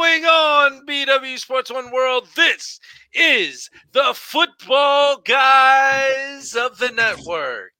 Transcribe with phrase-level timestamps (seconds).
[0.00, 2.26] Going on, BW Sports One World?
[2.34, 2.80] This
[3.12, 7.74] is the football guys of the network.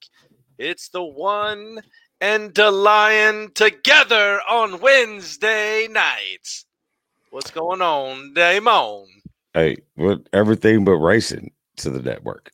[0.58, 1.80] It's the one
[2.20, 6.66] and the lion together on Wednesday nights.
[7.30, 9.06] What's going on, Damon?
[9.54, 12.50] Hey, what everything but racing to the network.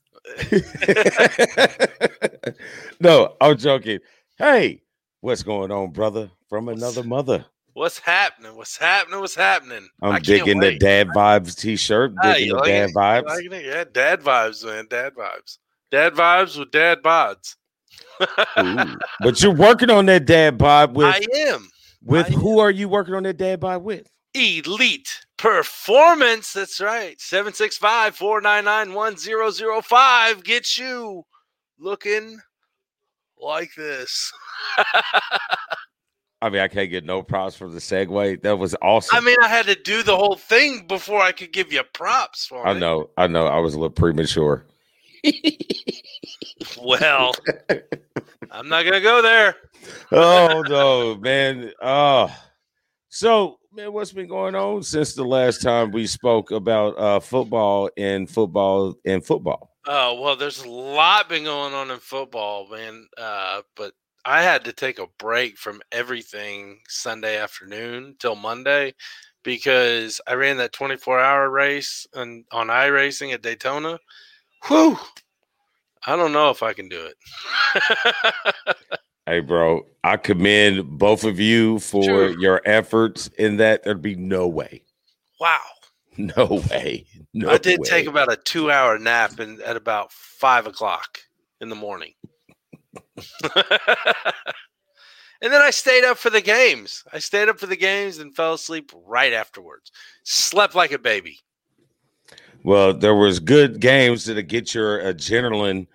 [3.00, 3.98] no, I'm joking.
[4.38, 4.82] Hey,
[5.22, 6.30] what's going on, brother?
[6.48, 7.44] From another mother.
[7.76, 8.56] What's happening?
[8.56, 9.20] What's happening?
[9.20, 9.86] What's happening?
[10.00, 12.94] I'm digging the dad vibes t-shirt, Ah, digging the like dad it?
[12.94, 13.24] vibes.
[13.26, 13.62] Like?
[13.66, 14.86] Yeah, dad vibes, man.
[14.88, 15.58] Dad vibes.
[15.90, 17.56] Dad vibes with dad bods.
[19.20, 21.68] But you're working on that dad vibe with I am.
[22.02, 24.08] with I who are you working on that dad vibe with?
[24.32, 26.54] Elite Performance.
[26.54, 27.20] That's right.
[27.20, 31.26] 765 499 1005 gets you
[31.78, 32.40] looking
[33.38, 34.32] like this.
[36.42, 38.42] I mean, I can't get no props for the segue.
[38.42, 39.16] That was awesome.
[39.16, 42.46] I mean, I had to do the whole thing before I could give you props
[42.46, 42.78] for I it.
[42.78, 43.46] know, I know.
[43.46, 44.64] I was a little premature.
[46.80, 47.34] Well,
[48.50, 49.56] I'm not going to go there.
[50.12, 51.72] oh no, man.
[51.80, 52.34] Oh,
[53.08, 57.90] so man, what's been going on since the last time we spoke about uh football
[57.96, 59.76] and football and football?
[59.86, 63.06] Oh, well, there's a lot been going on in football, man.
[63.16, 63.92] Uh, but
[64.26, 68.94] I had to take a break from everything Sunday afternoon till Monday
[69.44, 74.00] because I ran that 24 hour race on, on iRacing at Daytona.
[74.66, 74.98] Whew.
[76.08, 77.16] I don't know if I can do it.
[79.28, 82.38] Hey, bro, I commend both of you for Sure.
[82.38, 83.82] your efforts in that.
[83.82, 84.84] There'd be no way,
[85.40, 85.58] wow.
[86.16, 87.04] no way,
[87.34, 87.50] no.
[87.50, 87.88] I did way.
[87.88, 91.18] take about a two hour nap in, at about five o'clock
[91.60, 92.14] in the morning.
[95.42, 97.02] and then I stayed up for the games.
[97.12, 99.90] I stayed up for the games and fell asleep right afterwards.
[100.24, 101.40] Slept like a baby.
[102.64, 105.86] Well, there was good games to get your adrenaline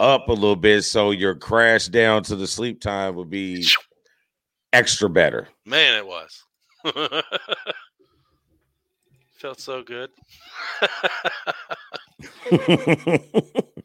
[0.00, 3.66] up a little bit, so your crash down to the sleep time would be
[4.72, 5.48] extra better.
[5.64, 6.44] Man, it was.
[9.38, 10.10] Felt so good.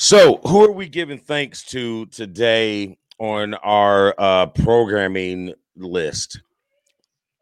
[0.00, 6.40] so, who are we giving thanks to today on our uh, programming list?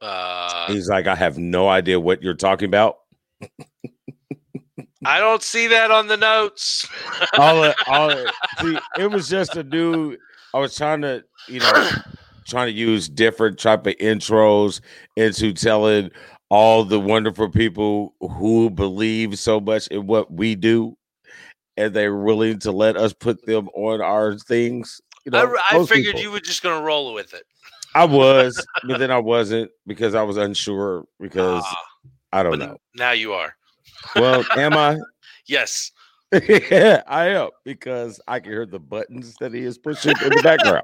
[0.00, 2.97] Uh, He's like, I have no idea what you're talking about.
[5.05, 6.89] I don't see that on the notes.
[7.39, 8.31] All, it- all, it-
[8.61, 10.17] see, it was just a new.
[10.55, 11.91] I was trying to, you know,
[12.47, 14.81] trying to use different type of intros
[15.17, 16.11] into telling
[16.49, 20.97] all the wonderful people who believe so much in what we do,
[21.76, 25.00] and they're willing to let us put them on our things.
[25.25, 26.20] You know, I, I figured people.
[26.20, 27.42] you were just going to roll with it.
[27.94, 31.82] I was, but then I wasn't because I was unsure because Ah,
[32.32, 32.76] I don't know.
[32.94, 33.54] now you are.
[34.14, 34.98] Well, am I?
[35.48, 35.92] Yes.
[36.32, 40.43] yeah, I am because I can hear the buttons that he is pushing in the
[40.43, 40.82] background.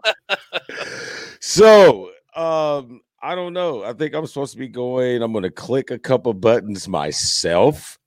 [1.40, 3.82] so, um, I don't know.
[3.82, 5.20] I think I'm supposed to be going.
[5.20, 7.98] I'm going to click a couple buttons myself.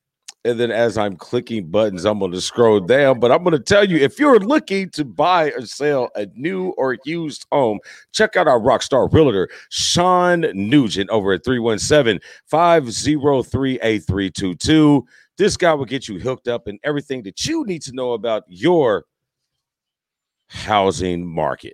[0.46, 3.20] And then as I'm clicking buttons, I'm going to scroll down.
[3.20, 6.70] But I'm going to tell you if you're looking to buy or sell a new
[6.78, 7.80] or used home,
[8.14, 15.06] check out our rockstar realtor, Sean Nugent, over at 317 503 8322.
[15.38, 18.44] This guy will get you hooked up in everything that you need to know about
[18.48, 19.06] your
[20.48, 21.74] housing market.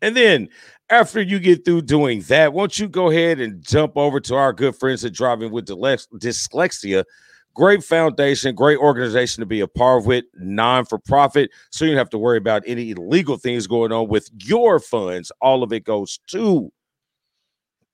[0.00, 0.48] And then
[0.90, 4.52] after you get through doing that, won't you go ahead and jump over to our
[4.52, 7.04] good friends at Driving with Dyslexia?
[7.54, 11.50] Great foundation, great organization to be a part of, with, non for profit.
[11.70, 15.32] So you don't have to worry about any illegal things going on with your funds.
[15.40, 16.72] All of it goes to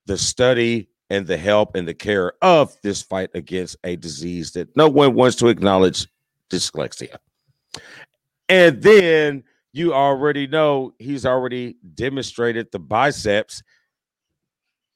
[0.06, 4.74] the study and the help and the care of this fight against a disease that
[4.76, 6.06] no one wants to acknowledge
[6.50, 7.16] dyslexia.
[8.48, 13.62] And then you already know he's already demonstrated the biceps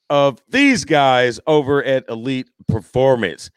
[0.09, 3.51] of these guys over at Elite Performance.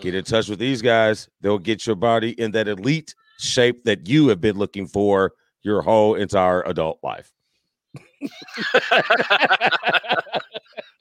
[0.00, 1.28] Get in touch with these guys.
[1.40, 5.82] They'll get your body in that elite shape that you have been looking for your
[5.82, 7.32] whole entire adult life.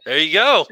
[0.06, 0.68] there you go.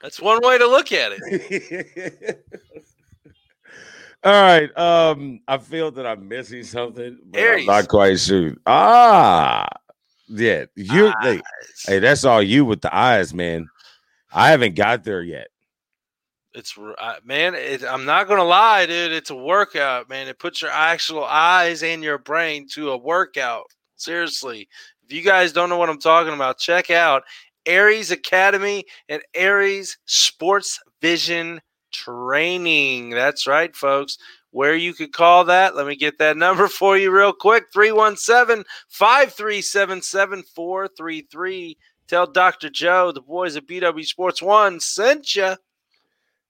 [0.00, 2.44] That's one way to look at it.
[4.24, 4.78] All right.
[4.78, 8.54] Um, I feel that I'm missing something, but I'm not quite sure.
[8.66, 9.68] Ah,
[10.28, 10.64] yeah.
[10.74, 11.40] You, hey,
[11.86, 13.68] hey, that's all you with the eyes, man.
[14.32, 15.48] I haven't got there yet.
[16.54, 16.78] It's
[17.24, 17.54] man.
[17.54, 19.10] It, I'm not gonna lie, dude.
[19.12, 20.28] It's a workout, man.
[20.28, 23.64] It puts your actual eyes and your brain to a workout.
[23.96, 24.68] Seriously,
[25.04, 27.24] if you guys don't know what I'm talking about, check out
[27.66, 31.60] Aries Academy and Aries Sports Vision
[31.92, 33.10] Training.
[33.10, 34.16] That's right, folks.
[34.50, 38.64] Where you could call that, let me get that number for you real quick 317
[38.88, 41.78] 537 7433.
[42.06, 42.70] Tell Dr.
[42.70, 45.56] Joe, the boys at BW Sports One sent you.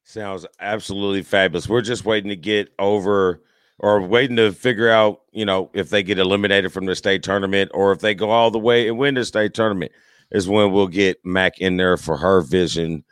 [0.05, 1.69] Sounds absolutely fabulous.
[1.69, 3.43] We're just waiting to get over
[3.79, 7.71] or waiting to figure out, you know, if they get eliminated from the state tournament
[7.75, 9.93] or if they go all the way and win the state tournament
[10.31, 13.03] is when we'll get Mac in there for her vision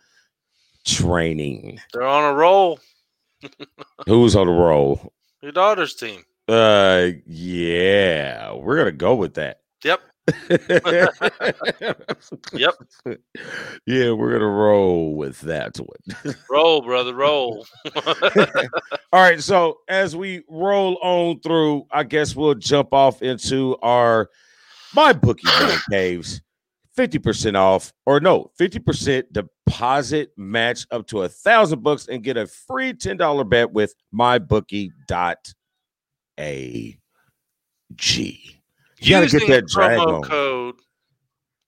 [0.84, 1.80] training.
[1.92, 2.78] They're on a roll.
[4.06, 5.12] Who's on a roll?
[5.40, 6.22] Your daughter's team.
[6.48, 9.60] Uh yeah, we're gonna go with that.
[9.84, 10.00] Yep.
[12.52, 12.74] Yep.
[13.86, 16.36] Yeah, we're gonna roll with that one.
[16.50, 17.66] Roll, brother, roll.
[19.12, 24.30] All right, so as we roll on through, I guess we'll jump off into our
[24.94, 25.48] my bookie
[25.90, 26.40] caves.
[26.96, 32.46] 50% off, or no, 50% deposit match up to a thousand bucks and get a
[32.46, 34.92] free $10 bet with mybookie.ag.
[39.02, 40.22] You gotta get that drag promo on.
[40.22, 40.75] code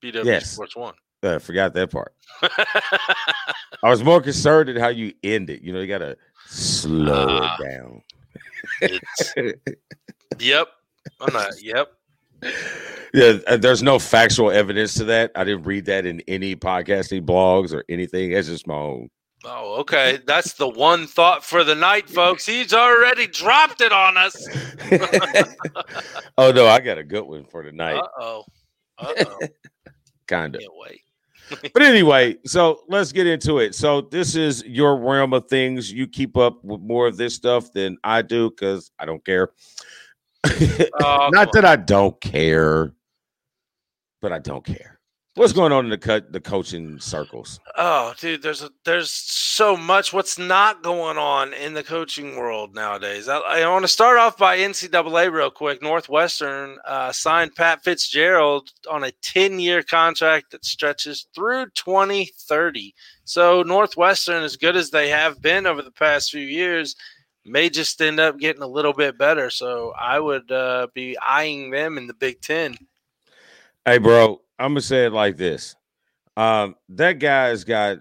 [0.03, 0.51] BW Yes.
[0.53, 0.95] Sports One.
[1.23, 2.15] Uh, forgot that part.
[2.43, 5.63] I was more concerned at how you end it.
[5.63, 6.17] You know, you gotta
[6.47, 7.57] slow Ah.
[7.61, 8.03] it down.
[10.39, 10.69] Yep.
[11.21, 11.53] I'm not.
[11.63, 11.93] Yep.
[13.15, 15.31] Yeah, uh, there's no factual evidence to that.
[15.37, 18.33] I didn't read that in any podcasting blogs or anything.
[18.33, 19.11] That's just my own.
[19.47, 20.19] Oh, okay.
[20.27, 22.47] That's the one thought for the night, folks.
[22.47, 24.49] He's already dropped it on us.
[26.39, 28.45] oh no, I got a good one for tonight, Uh oh.
[28.99, 29.39] Uh oh.
[30.27, 30.61] kind of.
[30.61, 31.01] Can't wait.
[31.75, 33.75] But anyway, so let's get into it.
[33.75, 35.93] So this is your realm of things.
[35.93, 39.51] You keep up with more of this stuff than I do because I don't care.
[40.47, 42.95] Oh, Not that I don't care,
[44.23, 44.94] but I don't care.
[45.37, 47.59] What's going on in the cut the coaching circles?
[47.77, 50.13] Oh, dude, there's a, there's so much.
[50.13, 53.29] What's not going on in the coaching world nowadays?
[53.29, 55.83] I, I want to start off by NCAA real quick.
[55.83, 62.95] Northwestern uh, signed Pat Fitzgerald on a 10 year contract that stretches through 2030.
[63.25, 66.95] So Northwestern, as good as they have been over the past few years,
[67.45, 69.51] may just end up getting a little bit better.
[69.51, 72.77] So I would uh, be eyeing them in the Big Ten.
[73.85, 75.75] Hey, bro, I'm gonna say it like this.
[76.37, 77.99] Um, that guy's got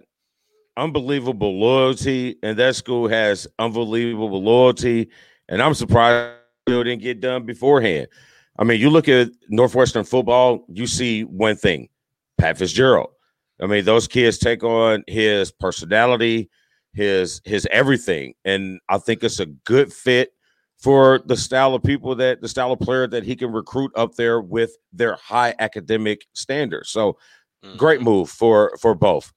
[0.78, 5.10] unbelievable loyalty, and that school has unbelievable loyalty.
[5.50, 8.08] And I'm surprised it didn't get done beforehand.
[8.58, 11.90] I mean, you look at Northwestern football, you see one thing:
[12.38, 13.10] Pat Fitzgerald.
[13.62, 16.50] I mean, those kids take on his personality,
[16.94, 20.34] his his everything, and I think it's a good fit
[20.84, 24.16] for the style of people that the style of player that he can recruit up
[24.16, 26.90] there with their high academic standards.
[26.90, 27.18] So
[27.78, 28.04] great Mhm.
[28.04, 29.32] move for for both.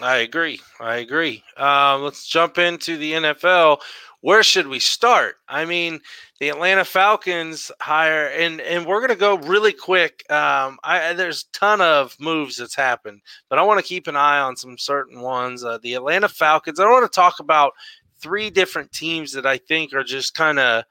[0.00, 0.60] I agree.
[0.78, 1.42] I agree.
[1.56, 3.80] Um, let's jump into the NFL.
[4.20, 5.36] Where should we start?
[5.48, 6.00] I mean,
[6.38, 10.30] the Atlanta Falcons hire, and and we're gonna go really quick.
[10.30, 14.16] Um, I there's a ton of moves that's happened, but I want to keep an
[14.16, 15.64] eye on some certain ones.
[15.64, 16.78] Uh, the Atlanta Falcons.
[16.78, 17.72] I want to talk about
[18.20, 20.84] three different teams that I think are just kind of,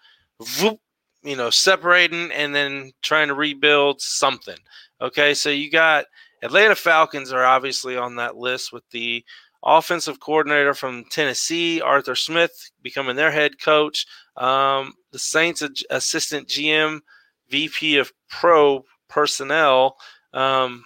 [1.23, 4.57] you know, separating and then trying to rebuild something.
[5.01, 6.05] Okay, so you got
[6.41, 9.23] Atlanta Falcons are obviously on that list with the
[9.63, 14.05] offensive coordinator from Tennessee, Arthur Smith, becoming their head coach.
[14.37, 17.01] Um, the Saints assistant GM,
[17.49, 19.97] VP of Pro Personnel,
[20.33, 20.85] um,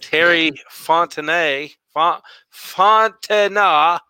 [0.00, 4.00] Terry Fontenay, Font- Fontana,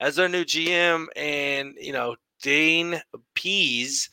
[0.00, 3.00] as their new GM, and you know Dean
[3.34, 4.10] Pees,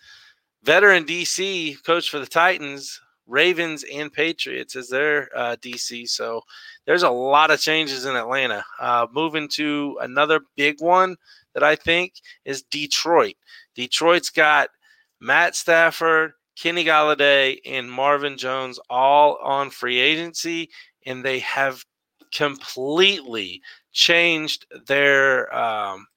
[0.63, 6.07] veteran DC coach for the Titans, Ravens, and Patriots as their uh, DC.
[6.09, 6.41] So
[6.85, 8.63] there's a lot of changes in Atlanta.
[8.79, 11.15] Uh, moving to another big one
[11.53, 12.13] that I think
[12.45, 13.35] is Detroit.
[13.75, 14.69] Detroit's got
[15.19, 20.69] Matt Stafford, Kenny Golladay, and Marvin Jones all on free agency,
[21.05, 21.83] and they have
[22.33, 23.61] completely
[23.91, 26.07] changed their um,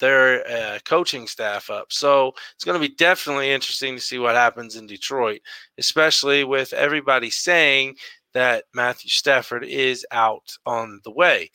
[0.00, 1.92] their uh, coaching staff up.
[1.92, 5.40] So it's going to be definitely interesting to see what happens in Detroit,
[5.78, 7.96] especially with everybody saying
[8.32, 11.50] that Matthew Stafford is out on the way.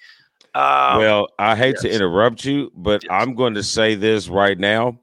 [0.54, 3.12] Um, well, I hate to interrupt you, but Yes.
[3.12, 5.00] I'm going to say this right now.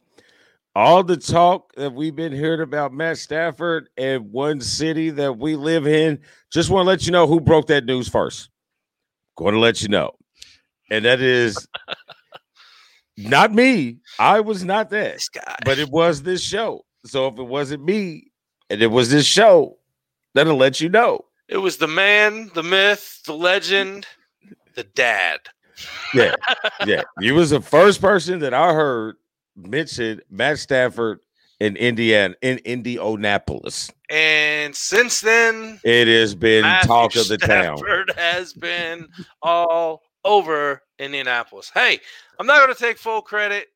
[0.75, 5.55] All the talk that we've been hearing about Matt Stafford and one city that we
[5.55, 6.19] live in,
[6.51, 8.49] just want to let you know who broke that news first.
[9.37, 10.13] Going to let you know.
[10.91, 11.67] And that is
[13.17, 13.99] not me.
[14.19, 15.29] I was not that, this
[15.65, 16.85] but it was this show.
[17.05, 18.31] So if it wasn't me
[18.71, 19.79] and it was this show,
[20.35, 21.25] that'll let you know.
[21.49, 24.07] it was the man, the myth, the legend,
[24.75, 25.41] the dad.
[26.15, 26.35] Yeah,
[26.87, 27.03] yeah.
[27.19, 29.17] You was the first person that I heard
[29.57, 31.21] mention Matt Stafford
[31.63, 33.91] in Indiana in Indianapolis.
[34.11, 37.79] And since then, It has been Matthew talk of the town.
[38.17, 39.09] Has been
[39.43, 41.71] all over Indianapolis.
[41.73, 42.01] Hey,
[42.41, 43.69] I'm not going to take full credit,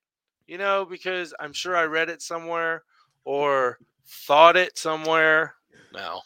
[0.48, 2.82] you know, because I'm sure I read it somewhere
[3.24, 3.78] or
[4.26, 5.54] thought it somewhere.
[5.94, 6.22] No,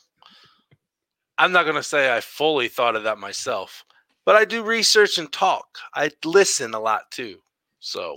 [1.37, 3.85] I'm not going to say I fully thought of that myself,
[4.25, 5.77] but I do research and talk.
[5.95, 7.37] I listen a lot too.
[7.81, 8.17] So.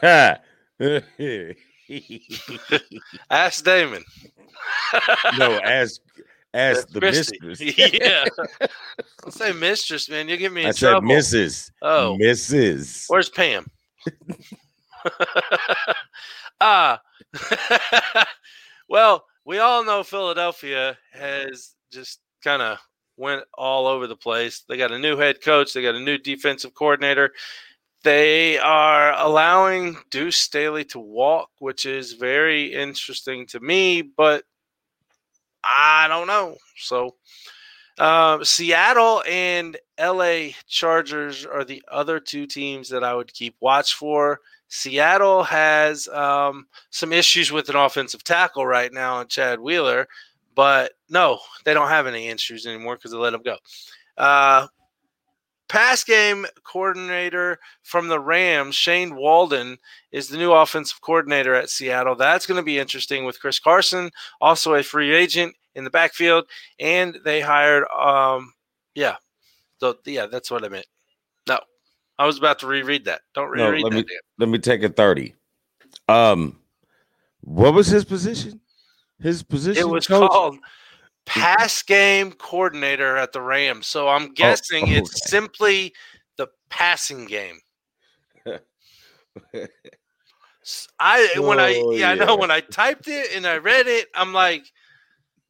[3.30, 4.04] ask Damon.
[5.38, 6.00] no, ask
[6.54, 7.38] ask the Christy.
[7.42, 7.78] mistress.
[7.92, 8.24] yeah.
[9.22, 10.28] Don't say mistress, man.
[10.28, 11.08] You get me in I said trouble.
[11.08, 11.70] Mrs.
[11.82, 12.16] Oh.
[12.20, 13.04] Mrs.
[13.08, 13.66] Where's Pam?
[16.60, 17.02] Ah,
[18.88, 22.78] well, we all know Philadelphia has just kind of
[23.16, 24.64] went all over the place.
[24.68, 27.32] They got a new head coach, they got a new defensive coordinator.
[28.06, 34.44] They are allowing Deuce Staley to walk, which is very interesting to me, but
[35.64, 36.56] I don't know.
[36.76, 37.16] So,
[37.98, 43.94] uh, Seattle and LA Chargers are the other two teams that I would keep watch
[43.94, 44.38] for.
[44.68, 50.06] Seattle has um, some issues with an offensive tackle right now and Chad Wheeler,
[50.54, 53.56] but no, they don't have any issues anymore because they let him go.
[54.16, 54.68] Uh,
[55.68, 59.78] pass game coordinator from the Rams, Shane Waldron,
[60.12, 62.14] is the new offensive coordinator at Seattle.
[62.14, 66.46] That's going to be interesting with Chris Carson, also a free agent in the backfield,
[66.78, 68.52] and they hired, um,
[68.94, 69.16] yeah,
[69.78, 70.86] so yeah, that's what I meant.
[71.48, 71.58] No,
[72.18, 73.20] I was about to reread that.
[73.34, 74.06] Don't No, reread let that.
[74.06, 75.34] me- Let me take a 30.
[76.08, 76.58] Um,
[77.42, 78.60] what was his position?
[79.20, 80.30] His position It was coach?
[80.30, 80.58] called
[81.26, 81.40] Mm-hmm.
[81.40, 83.86] pass game coordinator at the Rams.
[83.86, 85.28] So I'm oh, guessing oh, it's okay.
[85.28, 85.94] simply
[86.36, 87.58] the passing game.
[90.98, 94.08] I when I Oh, yeah, I know when I typed it and I read it,
[94.14, 94.64] I'm like,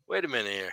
[0.08, 0.72] wait a minute here.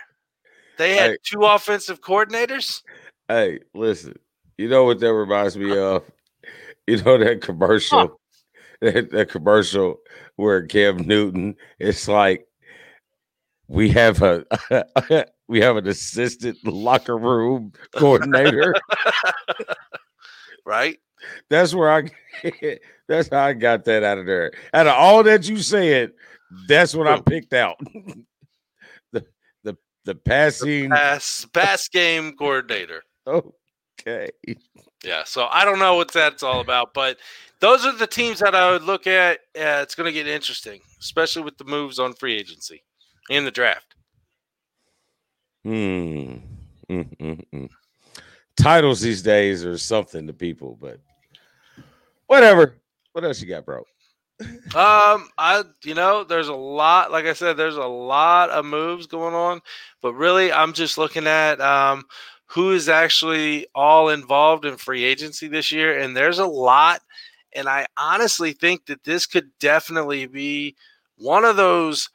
[0.78, 1.16] They had Hey.
[1.22, 2.82] two offensive coordinators.
[3.28, 4.18] Hey, listen.
[4.58, 6.02] You know what that reminds me of?
[6.86, 8.20] You know that commercial,
[8.82, 10.00] that, that commercial
[10.36, 12.46] where Cam Newton, it's like
[13.68, 14.44] we have a
[15.48, 18.74] we have an assistant locker room coordinator.
[20.66, 20.98] Right?
[21.48, 22.10] that's where I
[23.08, 24.52] that's how I got that out of there.
[24.72, 26.12] Out of all that you said,
[26.68, 27.78] that's what I picked out.
[29.12, 29.24] the
[29.62, 30.90] the the passing.
[30.90, 33.02] Pass pass game coordinator.
[33.26, 34.30] Okay.
[35.02, 37.18] Yeah, so I don't know what that's all about, but
[37.60, 39.40] those are the teams that I would look at.
[39.56, 42.82] Uh, it's going to get interesting, especially with the moves on free agency
[43.30, 43.94] and the draft.
[45.64, 46.36] Hmm.
[46.90, 47.70] Mm, mm, mm.
[48.56, 51.00] Titles these days are something to people, but
[52.26, 52.76] whatever.
[53.12, 53.84] What else you got, bro?
[54.74, 57.12] Um, I you know, there's a lot.
[57.12, 59.60] Like I said, there's a lot of moves going on,
[60.02, 62.04] but really, I'm just looking at um
[62.46, 67.00] who is actually all involved in free agency this year, and there's a lot.
[67.54, 70.74] And I honestly think that this could definitely be
[71.16, 72.10] one of those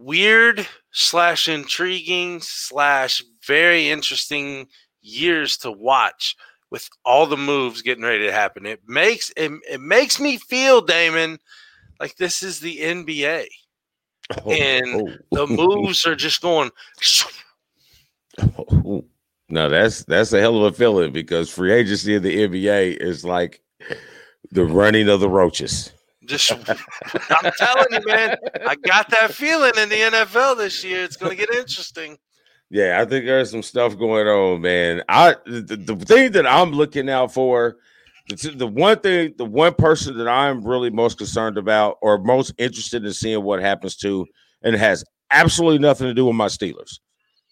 [0.00, 4.66] weird slash intriguing slash very interesting
[5.02, 6.36] years to watch
[6.70, 8.66] with all the moves getting ready to happen.
[8.66, 11.38] It makes it, it makes me feel, Damon,
[11.98, 13.46] like this is the NBA.
[14.44, 15.46] Oh, and oh.
[15.46, 16.70] The moves are just going.
[18.38, 19.04] Oh,
[19.50, 23.24] no, that's that's a hell of a feeling because free agency in the NBA is
[23.24, 23.60] like
[24.52, 25.92] the running of the roaches.
[26.30, 31.02] Just, I'm telling you, man, I got that feeling in the NFL this year.
[31.02, 32.16] It's going to get interesting.
[32.70, 35.02] Yeah, I think there's some stuff going on, man.
[35.08, 37.78] I the, the thing that I'm looking out for,
[38.28, 42.54] the, the one thing, the one person that I'm really most concerned about or most
[42.58, 44.24] interested in seeing what happens to,
[44.62, 47.00] and has absolutely nothing to do with my Steelers.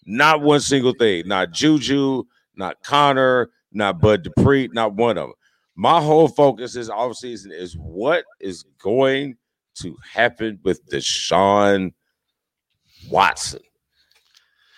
[0.05, 1.27] Not one single thing.
[1.27, 2.23] Not Juju,
[2.55, 5.33] not Connor, not Bud Dupree, not one of them.
[5.79, 9.37] My whole focus this offseason is what is going
[9.75, 11.93] to happen with Deshaun
[13.09, 13.61] Watson.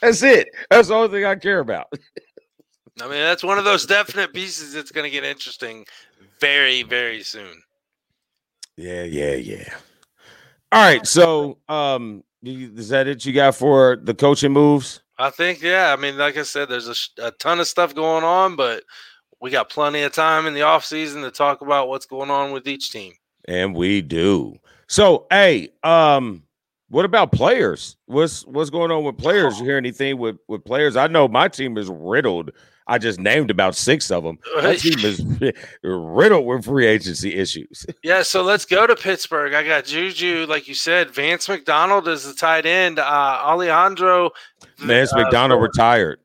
[0.00, 0.48] That's it.
[0.70, 1.92] That's the only thing I care about.
[3.02, 5.84] I mean, that's one of those definite pieces that's going to get interesting
[6.40, 7.62] very, very soon.
[8.78, 9.74] Yeah, yeah, yeah.
[10.72, 11.06] All right.
[11.06, 15.02] So, um, is that it you got for the coaching moves?
[15.22, 15.94] I think, yeah.
[15.96, 18.82] I mean, like I said, there's a, a ton of stuff going on, but
[19.40, 22.50] we got plenty of time in the off season to talk about what's going on
[22.50, 23.12] with each team.
[23.46, 24.56] And we do.
[24.88, 26.42] So, hey, um,
[26.88, 27.96] what about players?
[28.06, 29.60] What's what's going on with players?
[29.60, 30.96] You hear anything with with players?
[30.96, 32.50] I know my team is riddled.
[32.92, 34.38] I just named about six of them.
[34.56, 35.24] My team is
[35.82, 37.86] riddled with free agency issues.
[38.04, 39.54] Yeah, so let's go to Pittsburgh.
[39.54, 41.10] I got Juju, like you said.
[41.10, 42.98] Vance McDonald is the tight end.
[42.98, 44.30] Uh, Alejandro.
[44.78, 46.18] Vance uh, McDonald retired.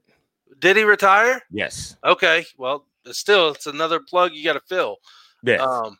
[0.59, 1.41] Did he retire?
[1.51, 1.95] Yes.
[2.03, 2.43] Okay.
[2.57, 4.97] Well, still, it's another plug you got to fill.
[5.43, 5.61] Yes.
[5.61, 5.97] Um,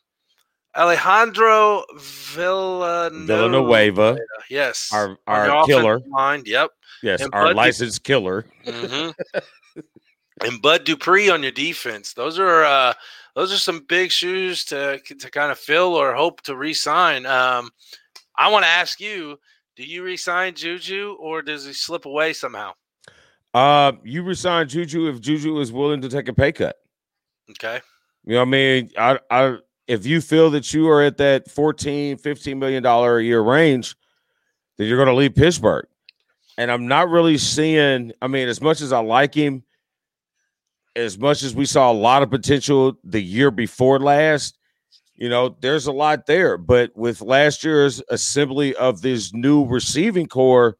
[0.76, 3.26] Alejandro Villanueva.
[3.26, 4.18] Villanueva,
[4.50, 4.90] Yes.
[4.92, 6.00] our our killer.
[6.10, 6.42] Line.
[6.44, 6.70] Yep.
[7.02, 8.44] Yes, and our licensed killer.
[8.66, 9.10] hmm
[10.44, 12.12] and Bud Dupree on your defense.
[12.12, 12.94] Those are uh,
[13.34, 17.26] those are some big shoes to to kind of fill or hope to re-sign.
[17.26, 17.70] Um,
[18.36, 19.38] I want to ask you:
[19.76, 22.72] Do you re-sign Juju or does he slip away somehow?
[23.54, 26.76] Uh, you resign Juju if Juju is willing to take a pay cut.
[27.50, 27.80] Okay.
[28.24, 28.90] You know what I mean?
[28.98, 33.24] I, I if you feel that you are at that 14, 15 million dollar a
[33.24, 33.96] year range,
[34.76, 35.86] then you're going to leave Pittsburgh.
[36.58, 39.62] And I'm not really seeing, I mean, as much as I like him,
[40.96, 44.58] as much as we saw a lot of potential the year before last,
[45.14, 46.56] you know, there's a lot there.
[46.56, 50.76] But with last year's assembly of this new receiving core,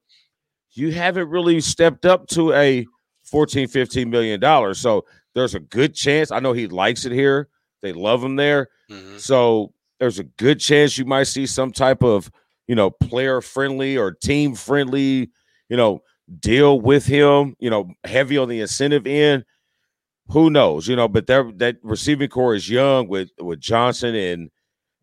[0.72, 2.86] you haven't really stepped up to a
[3.24, 4.78] 14, 15 million dollars.
[4.78, 6.30] So there's a good chance.
[6.30, 7.48] I know he likes it here.
[7.82, 8.68] They love him there.
[8.90, 9.18] Mhm.
[9.18, 12.30] So there's a good chance you might see some type of,
[12.66, 15.30] you know, player friendly or team friendly,
[15.68, 16.00] you know,
[16.40, 19.44] deal with him, you know, heavy on the incentive end.
[20.30, 24.50] Who knows, you know, but that that receiving core is young with with Johnson and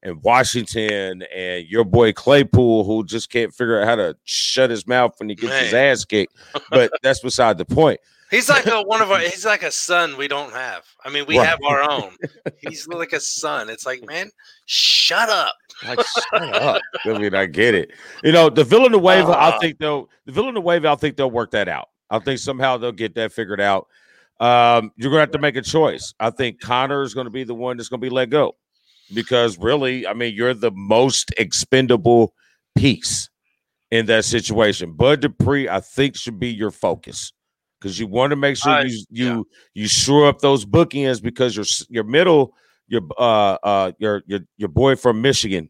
[0.03, 4.85] and Washington and your boy Claypool, who just can't figure out how to shut his
[4.85, 6.35] mouth when he gets his ass kicked.
[6.69, 7.99] But that's beside the point.
[8.29, 9.19] He's like a one of our.
[9.19, 10.83] He's like a son we don't have.
[11.03, 11.47] I mean, we Right.
[11.47, 12.15] have our own.
[12.59, 13.69] He's like a son.
[13.69, 14.29] It's like, man,
[14.65, 15.55] shut up.
[15.87, 16.81] Like, shut up.
[17.05, 17.91] I mean, I get it.
[18.23, 19.59] You know, the villain Villanueva, I Uh.
[19.59, 21.89] think they'll the Villanueva, I think they'll work that out.
[22.09, 23.87] I think somehow they'll get that figured out.
[24.39, 26.13] Um, you're gonna have to make a choice.
[26.19, 28.55] I think Connor is gonna be the one that's gonna be let go
[29.13, 32.33] because really, I mean, you're the most expendable
[32.75, 33.29] piece
[33.91, 34.91] in that situation.
[34.93, 37.31] Bud Dupree, I think, should be your focus
[37.79, 41.65] because you want to make sure you you you shore up those bookends because your
[41.89, 42.53] your middle
[42.87, 45.69] your uh uh your your your boy from Michigan.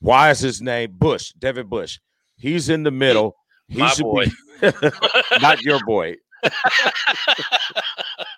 [0.00, 1.32] Why is his name Bush?
[1.38, 1.98] Devin Bush.
[2.36, 3.36] He's in the middle.
[3.68, 4.26] He My should boy.
[4.60, 4.70] be
[5.40, 6.16] not your boy.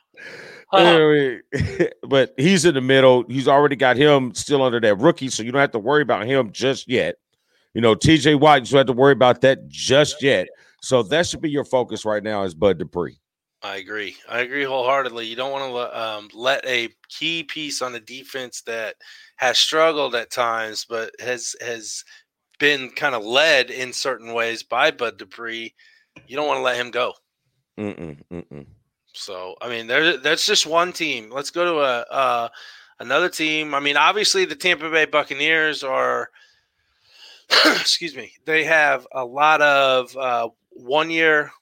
[0.72, 1.40] Anyway,
[2.02, 3.24] but he's in the middle.
[3.28, 6.26] He's already got him still under that rookie, so you don't have to worry about
[6.26, 7.16] him just yet.
[7.74, 10.48] You know, TJ Watt, you don't have to worry about that just yet.
[10.82, 13.18] So that should be your focus right now is Bud Dupree.
[13.62, 14.16] I agree.
[14.28, 15.26] I agree wholeheartedly.
[15.26, 18.96] You don't want to um, let a key piece on the defense that
[19.36, 22.04] has struggled at times, but has has
[22.58, 25.74] been kind of led in certain ways by Bud Dupree.
[26.26, 27.12] You don't want to let him go.
[27.78, 28.66] Mm-mm, mm-mm.
[29.12, 31.30] So I mean, there that's just one team.
[31.30, 32.48] Let's go to a uh,
[33.00, 33.74] another team.
[33.74, 36.30] I mean, obviously the Tampa Bay Buccaneers are.
[37.66, 38.32] excuse me.
[38.44, 41.52] They have a lot of uh, one year,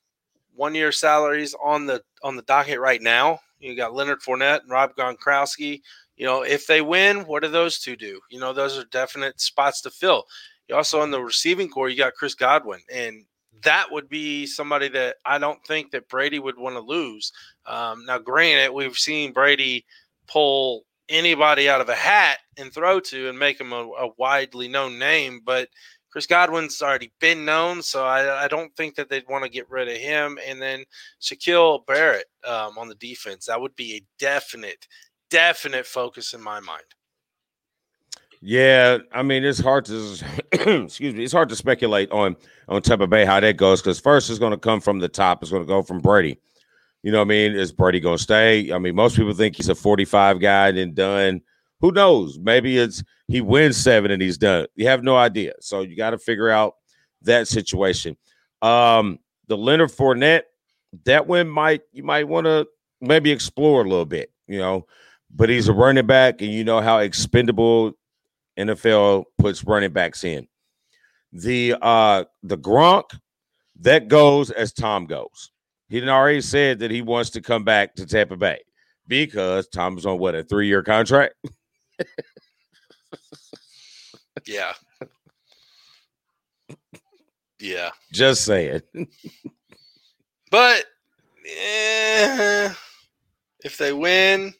[0.54, 3.40] one year salaries on the on the docket right now.
[3.60, 5.82] You got Leonard Fournette and Rob Gronkowski.
[6.16, 8.20] You know, if they win, what do those two do?
[8.30, 10.24] You know, those are definite spots to fill.
[10.68, 13.24] You also on the receiving core, you got Chris Godwin, and
[13.62, 17.32] that would be somebody that I don't think that Brady would want to lose.
[17.66, 19.84] Um, now, granted, we've seen Brady
[20.26, 24.68] pull anybody out of a hat and throw to and make him a, a widely
[24.68, 25.68] known name, but
[26.10, 29.68] Chris Godwin's already been known, so I, I don't think that they'd want to get
[29.68, 30.38] rid of him.
[30.46, 30.84] And then
[31.20, 34.86] Shaquille Barrett um, on the defense, that would be a definite,
[35.28, 36.84] definite focus in my mind.
[38.46, 42.36] Yeah, I mean it's hard to excuse me, it's hard to speculate on
[42.68, 45.40] on Tampa Bay how that goes because first it's going to come from the top.
[45.40, 46.38] It's going to go from Brady.
[47.02, 47.52] You know what I mean?
[47.54, 48.70] Is Brady going to stay?
[48.70, 51.40] I mean, most people think he's a 45 guy and done.
[51.80, 52.38] Who knows?
[52.38, 54.66] Maybe it's he wins seven and he's done.
[54.74, 55.54] You have no idea.
[55.60, 56.74] So you got to figure out
[57.22, 58.14] that situation.
[58.60, 60.42] Um, the Leonard Fournette,
[61.06, 62.66] that one might you might want to
[63.00, 64.30] maybe explore a little bit.
[64.46, 64.86] you know,
[65.34, 67.94] but he's a running back, and you know how expendable
[68.58, 70.46] NFL puts running backs in.
[71.32, 73.04] The uh the Gronk
[73.80, 75.50] that goes as Tom goes.
[75.88, 78.60] He already said that he wants to come back to Tampa Bay
[79.08, 81.34] because Tom's on what a three year contract.
[84.46, 84.72] Yeah.
[87.60, 87.90] Yeah.
[88.12, 88.82] Just saying.
[90.50, 90.84] But
[91.46, 92.72] eh,
[93.64, 94.54] if they win,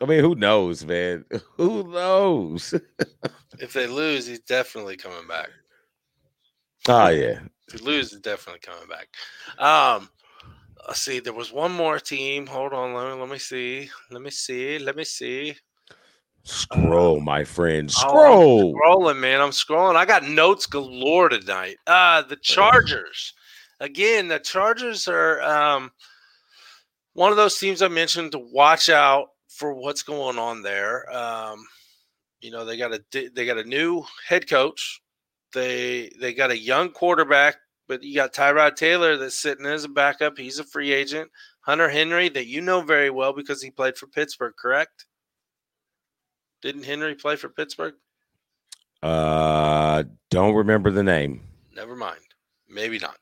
[0.00, 1.24] I mean, who knows, man?
[1.56, 2.74] Who knows?
[3.60, 5.50] if they lose, he's definitely coming back.
[6.88, 7.40] Oh yeah.
[7.68, 9.08] If he loses, he's definitely coming back.
[9.58, 10.10] Um,
[10.86, 11.20] let's see.
[11.20, 12.46] There was one more team.
[12.46, 12.92] Hold on.
[12.92, 13.88] Let me let me see.
[14.10, 14.78] Let me see.
[14.78, 15.54] Let me see.
[16.42, 17.90] Scroll, my friend.
[17.96, 18.74] Oh, I'm Scroll.
[18.74, 19.40] scrolling, man.
[19.40, 19.96] I'm scrolling.
[19.96, 21.76] I got notes galore tonight.
[21.86, 23.32] Uh the Chargers.
[23.80, 25.92] Again, the Chargers are um
[27.14, 31.10] one of those teams I mentioned to watch out for what's going on there.
[31.14, 31.64] Um,
[32.40, 35.00] you know, they got a they got a new head coach.
[35.52, 37.56] They they got a young quarterback,
[37.88, 40.36] but you got Tyrod Taylor that's sitting as a backup.
[40.36, 41.30] He's a free agent.
[41.60, 45.06] Hunter Henry, that you know very well because he played for Pittsburgh, correct?
[46.60, 47.94] Didn't Henry play for Pittsburgh?
[49.02, 51.40] Uh, don't remember the name.
[51.74, 52.20] Never mind.
[52.68, 53.16] Maybe not.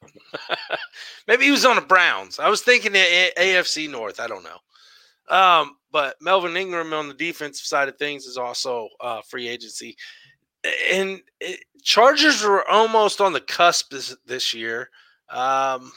[1.29, 2.38] Maybe he was on the Browns.
[2.38, 4.18] I was thinking the AFC North.
[4.18, 5.37] I don't know.
[5.37, 9.97] Um, but Melvin Ingram on the defensive side of things is also uh, free agency.
[10.91, 14.89] And it, Chargers were almost on the cusp this, this year.
[15.29, 15.93] Um,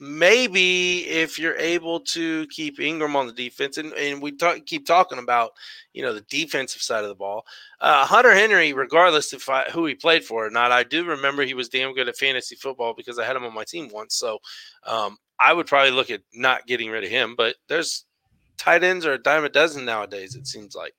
[0.00, 4.86] maybe if you're able to keep Ingram on the defense, and, and we talk, keep
[4.86, 5.52] talking about,
[5.92, 7.44] you know, the defensive side of the ball.
[7.80, 11.42] Uh, Hunter Henry, regardless if I, who he played for or not, I do remember
[11.42, 14.14] he was damn good at fantasy football because I had him on my team once.
[14.14, 14.38] So
[14.86, 17.34] um, I would probably look at not getting rid of him.
[17.36, 18.04] But there's
[18.58, 20.34] tight ends are a dime a dozen nowadays.
[20.34, 20.94] It seems like.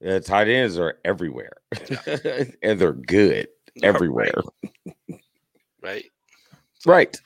[0.00, 1.58] Yeah, tight ends are everywhere,
[2.62, 3.48] and they're good
[3.82, 4.32] everywhere.
[5.80, 6.04] Right.
[6.84, 7.16] Right.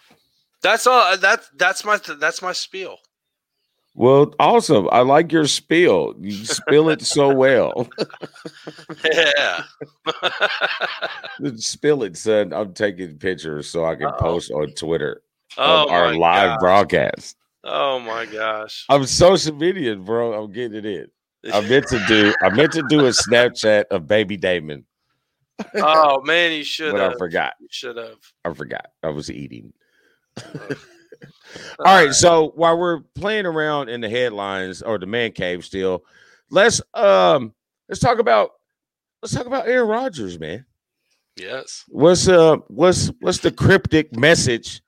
[0.62, 1.00] That's all.
[1.00, 2.98] Uh, that's that's my that's my spiel.
[3.94, 4.90] Well, awesome.
[4.92, 6.14] I like your spiel.
[6.20, 7.88] You spill it so well.
[9.04, 9.62] Yeah.
[11.56, 12.52] spill it, son.
[12.52, 14.18] I'm taking pictures so I can Uh-oh.
[14.18, 15.22] post on Twitter
[15.56, 16.58] oh of our live gosh.
[16.60, 17.36] broadcast.
[17.66, 18.86] Oh my gosh.
[18.88, 20.32] I'm social media, bro.
[20.32, 21.06] I'm getting it in.
[21.52, 22.32] I meant to do.
[22.42, 24.84] I meant to do a Snapchat of Baby Damon,
[25.74, 27.12] oh man, you should have.
[27.12, 27.54] I forgot.
[27.60, 28.18] You should have.
[28.44, 28.86] I forgot.
[29.02, 29.72] I was eating.
[30.46, 30.68] All
[31.84, 32.12] right.
[32.12, 36.04] So while we're playing around in the headlines or the man cave still,
[36.50, 37.54] let's um
[37.88, 38.50] let's talk about
[39.22, 40.66] let's talk about Aaron Rodgers, man.
[41.36, 41.84] Yes.
[41.88, 44.82] What's uh what's what's the cryptic message,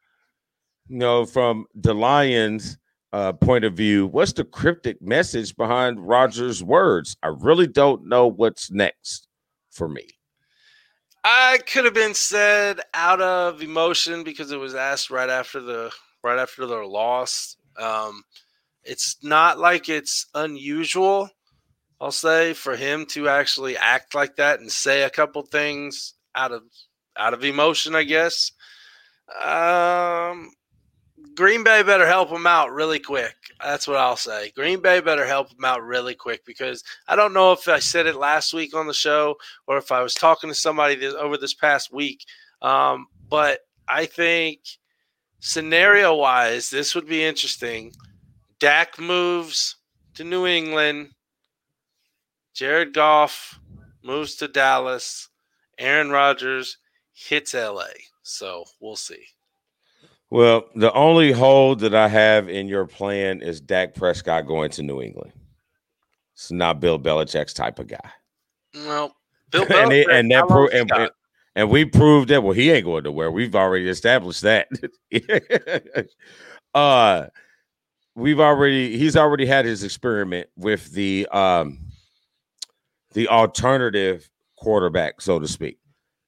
[0.88, 2.79] you know, from the Lions
[3.12, 4.07] uh point of view?
[4.07, 7.16] What's the cryptic message behind Rodgers' words?
[7.22, 9.29] I really don't know what's next
[9.70, 10.09] for me.
[11.24, 15.92] I could have been said out of emotion because it was asked right after the
[16.22, 17.57] right after their loss.
[17.79, 18.22] Um,
[18.85, 21.29] it's not like it's unusual,
[22.01, 26.53] I'll say, for him to actually act like that and say a couple things out
[26.53, 26.62] of
[27.16, 28.53] out of emotion, I guess.
[29.44, 30.53] Um,
[31.38, 33.37] Green Bay better help him out really quick.
[33.62, 34.51] That's what I'll say.
[34.57, 38.07] Green Bay better help him out really quick because I don't know if I said
[38.07, 39.37] it last week on the show
[39.68, 42.24] or if I was talking to somebody this, over this past week.
[42.61, 44.62] Um, but I think
[45.38, 47.92] scenario wise, this would be interesting.
[48.59, 49.77] Dak moves
[50.14, 51.11] to New England.
[52.53, 53.61] Jared Goff
[54.03, 55.29] moves to Dallas.
[55.79, 56.79] Aaron Rodgers
[57.12, 57.87] hits LA.
[58.24, 59.24] So we'll see.
[60.31, 64.83] Well, the only hole that I have in your plan is Dak Prescott going to
[64.83, 65.33] New England.
[66.35, 68.11] It's not Bill Belichick's type of guy.
[68.75, 69.14] Well,
[69.51, 71.11] Bill and, and that pro- and, and-
[71.57, 73.33] and we proved that well he ain't going nowhere.
[73.33, 74.69] We've already established that.
[76.75, 77.27] uh
[78.14, 81.81] we've already he's already had his experiment with the um
[83.14, 85.79] the alternative quarterback, so to speak.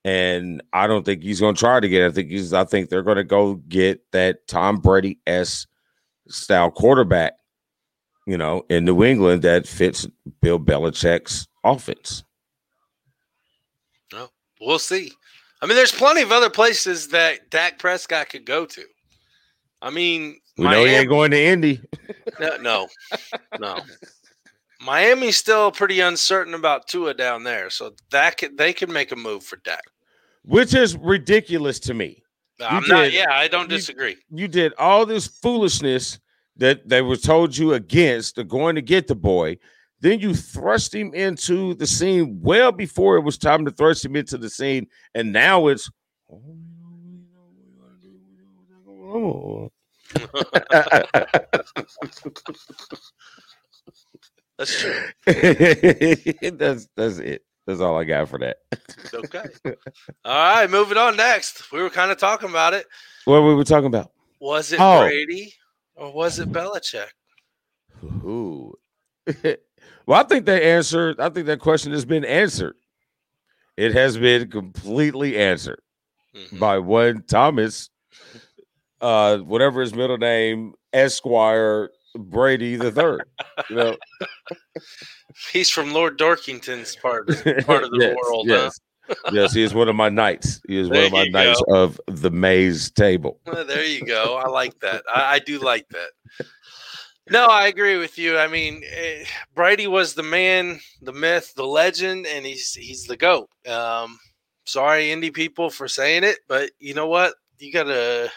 [0.04, 2.06] And I don't think he's going to try to get.
[2.06, 2.52] I think he's.
[2.54, 5.66] I think they're going to go get that Tom Brady s
[6.28, 7.34] style quarterback,
[8.26, 10.06] you know, in New England that fits
[10.40, 12.24] Bill Belichick's offense.
[14.60, 15.12] We'll see.
[15.62, 18.84] I mean, there's plenty of other places that Dak Prescott could go to.
[19.82, 21.80] I mean, We know he ain't going to Indy.
[22.38, 22.88] No, no,
[23.58, 23.80] no.
[24.80, 29.16] Miami's still pretty uncertain about Tua down there, so that could they could make a
[29.16, 29.82] move for Dak.
[30.42, 32.22] which is ridiculous to me.
[32.60, 33.12] I'm not.
[33.12, 34.16] Yeah, I don't You- disagree.
[34.30, 36.18] You did all this foolishness
[36.56, 39.58] that they were told you against going to get the boy.
[40.00, 44.16] Then you thrust him into the scene well before it was time to thrust him
[44.16, 45.90] into the scene, and now it's.
[54.60, 54.92] That's true.
[56.52, 57.42] that's that's it.
[57.66, 58.58] That's all I got for that.
[59.14, 59.42] Okay.
[60.22, 61.72] All right, moving on next.
[61.72, 62.84] We were kind of talking about it.
[63.24, 64.10] What were we talking about?
[64.38, 65.00] Was it Oh.
[65.00, 65.54] Brady
[65.94, 67.06] or was it Belichick?
[68.04, 68.74] Ooh.
[70.06, 71.18] well, I think that answered.
[71.20, 72.74] I think that question has been answered.
[73.78, 75.80] It has been completely answered
[76.36, 76.58] Mhm.
[76.58, 77.88] by one Thomas,
[79.00, 83.24] uh, whatever his middle name, Esquire Brady the third.
[83.68, 83.96] You know,
[85.52, 87.26] He's from Lord Dorkington's part
[87.66, 88.46] part of the Yes, world.
[88.46, 88.80] Yes,
[89.32, 90.60] yes, he is one of my knights.
[90.66, 93.38] He is one of my knights of the maze table.
[93.46, 94.36] Well, there you go.
[94.36, 95.02] I like that.
[95.12, 96.46] I, I do like that.
[97.30, 98.38] No, I agree with you.
[98.38, 103.16] I mean, eh, Brady was the man, the myth, the legend, and he's he's the
[103.16, 103.48] goat.
[103.66, 104.18] Um,
[104.66, 107.34] sorry, indie people, for saying it, but you know what?
[107.58, 108.30] You gotta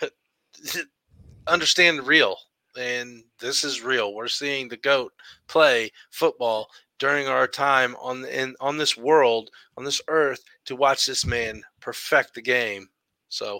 [1.47, 2.37] understand the real,
[2.77, 4.13] and this is real.
[4.13, 5.13] We're seeing the goat
[5.47, 11.05] play football during our time on in on this world, on this earth, to watch
[11.05, 12.87] this man perfect the game.
[13.29, 13.59] So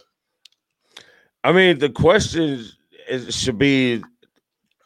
[1.44, 2.66] I mean, the question
[3.10, 4.02] is, should be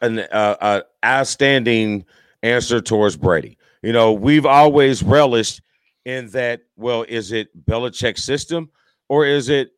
[0.00, 2.04] an uh, uh, outstanding
[2.42, 3.56] answer towards Brady.
[3.82, 5.62] You know, we've always relished
[6.04, 6.62] in that.
[6.76, 8.70] Well, is it Belichick's system
[9.08, 9.70] or is it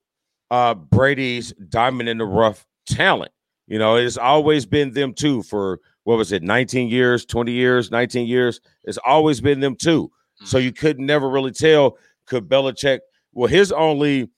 [0.51, 3.33] uh, Brady's diamond in the rough talent?
[3.71, 7.91] You know, it's always been them two for what was it, 19 years, 20 years,
[7.93, 8.61] 19 years.
[8.83, 10.11] It's always been them two.
[10.45, 10.65] So mm-hmm.
[10.65, 11.97] you could never really tell.
[12.27, 12.99] Could Belichick?
[13.33, 14.29] Well, his only,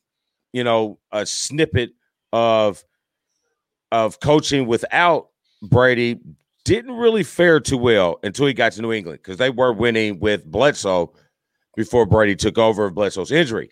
[0.53, 1.93] you know, a snippet
[2.33, 2.85] of
[3.91, 5.29] of coaching without
[5.63, 6.21] Brady
[6.65, 10.21] didn't really fare too well until he got to New England because they were winning
[10.21, 11.13] with Bledsoe
[11.75, 13.71] before Brady took over of Bledsoe's injury.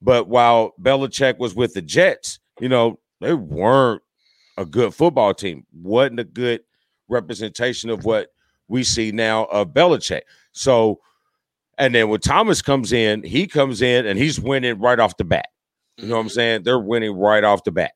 [0.00, 4.02] But while Belichick was with the Jets, you know, they weren't
[4.56, 5.64] a good football team.
[5.72, 6.60] wasn't a good
[7.08, 8.28] representation of what
[8.68, 10.22] we see now of Belichick.
[10.52, 11.00] So,
[11.78, 15.24] and then when Thomas comes in, he comes in and he's winning right off the
[15.24, 15.46] bat.
[15.96, 16.32] You know what I'm Mhm.
[16.32, 16.62] saying?
[16.62, 17.92] They're winning right off the bat.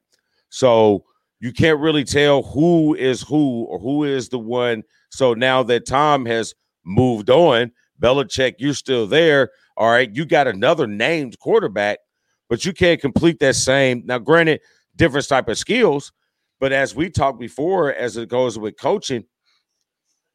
[0.48, 1.04] So
[1.40, 4.82] you can't really tell who is who or who is the one.
[5.10, 9.50] So now that Tom has moved on, Belichick, you're still there.
[9.76, 10.10] All right.
[10.14, 11.98] You got another named quarterback,
[12.48, 14.02] but you can't complete that same.
[14.04, 14.60] Now, granted,
[14.96, 16.12] different type of skills,
[16.64, 19.26] but as we talked before, as it goes with coaching,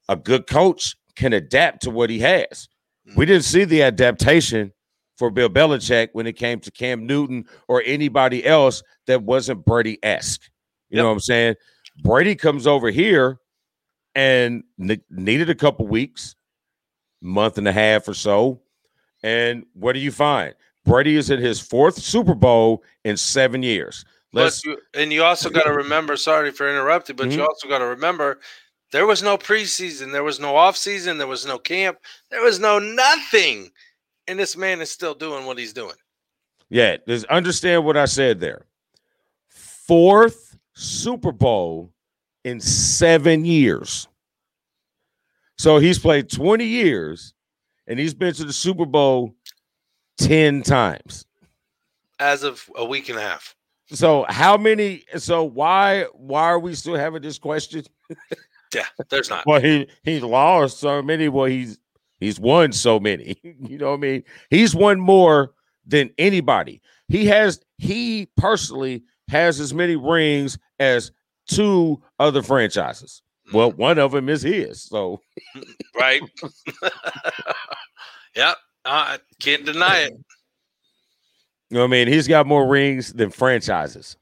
[0.10, 2.70] a good coach can adapt to what he has.
[3.04, 3.22] We mm-hmm.
[3.22, 4.72] didn't see the adaptation
[5.18, 9.98] for Bill Belichick when it came to Cam Newton or anybody else that wasn't Brady
[10.04, 10.44] esque.
[10.92, 11.02] You Yep.
[11.02, 11.56] know what I'm saying?
[12.04, 13.40] Brady comes over here
[14.14, 16.36] and ne- needed a couple weeks,
[17.24, 18.62] month and a half or so.
[19.24, 20.54] And what do you find?
[20.86, 24.06] Brady is in his fourth Super Bowl in seven years.
[24.32, 26.16] But Let's you, and you also got to remember.
[26.16, 27.48] Sorry for interrupting, but you Mhm.
[27.48, 28.40] also got to remember
[28.92, 31.98] there was no preseason, there was no off season, there was no camp,
[32.30, 33.72] there was no nothing,
[34.28, 35.96] and this man is still doing what he's doing.
[36.70, 38.68] Yeah, just understand what I said there.
[39.48, 41.92] Fourth Super Bowl
[42.44, 44.08] in seven years.
[45.58, 47.34] So he's played 20 years
[47.88, 49.36] and he's been to the Super Bowl
[50.20, 51.26] 10 times.
[52.20, 53.56] As of a week and a half,
[53.92, 57.84] So how many so why why are we still having this question?
[58.74, 59.46] yeah, there's not.
[59.46, 61.28] Well, he he lost so many.
[61.28, 61.80] Well, he's
[62.20, 63.38] he's won so many.
[63.44, 64.24] you know what I mean?
[64.50, 65.54] He's won more
[65.86, 66.82] than anybody.
[67.08, 71.12] He has he personally has as many rings as
[71.48, 73.24] two other franchises.
[73.48, 73.58] Hmm.
[73.58, 74.84] Well, one of them is his.
[74.84, 75.20] So
[75.56, 75.62] hmm,
[75.98, 76.22] right?
[78.36, 80.14] yep, I can't deny it.
[81.70, 82.08] You know what I mean?
[82.08, 84.16] He's got more rings than franchises.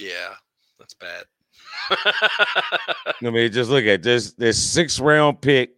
[0.00, 0.34] Yeah,
[0.78, 1.24] that's bad.
[1.90, 5.70] I mean, just look at this this six round pick,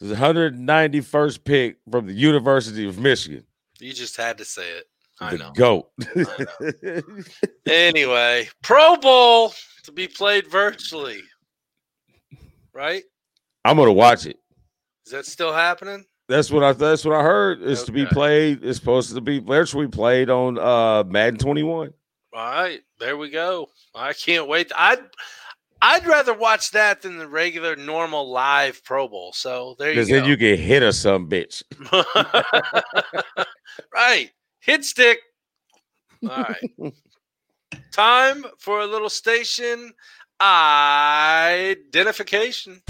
[0.00, 3.44] this 191st pick from the University of Michigan.
[3.78, 4.84] you just had to say it.
[5.20, 5.52] I the know.
[5.54, 7.04] GOAT.
[7.66, 9.54] Anyway, Pro Bowl
[9.84, 11.20] to be played virtually,
[12.72, 13.02] right?
[13.64, 14.36] I'm gonna watch it.
[15.06, 16.04] Is that still happening?
[16.28, 17.62] That's what I that's what I heard.
[17.62, 18.64] Is to be played.
[18.64, 21.92] It's supposed to be virtually played on uh Madden 21.
[22.32, 23.68] All right, there we go.
[23.94, 24.72] I can't wait.
[24.76, 25.00] I'd
[25.82, 29.32] I'd rather watch that than the regular normal live Pro Bowl.
[29.34, 30.00] So there you go.
[30.00, 31.62] Because then you can hit us some bitch.
[33.94, 34.30] right.
[34.60, 35.18] Hit stick.
[36.22, 36.70] All right.
[37.92, 39.92] Time for a little station
[40.40, 42.80] identification.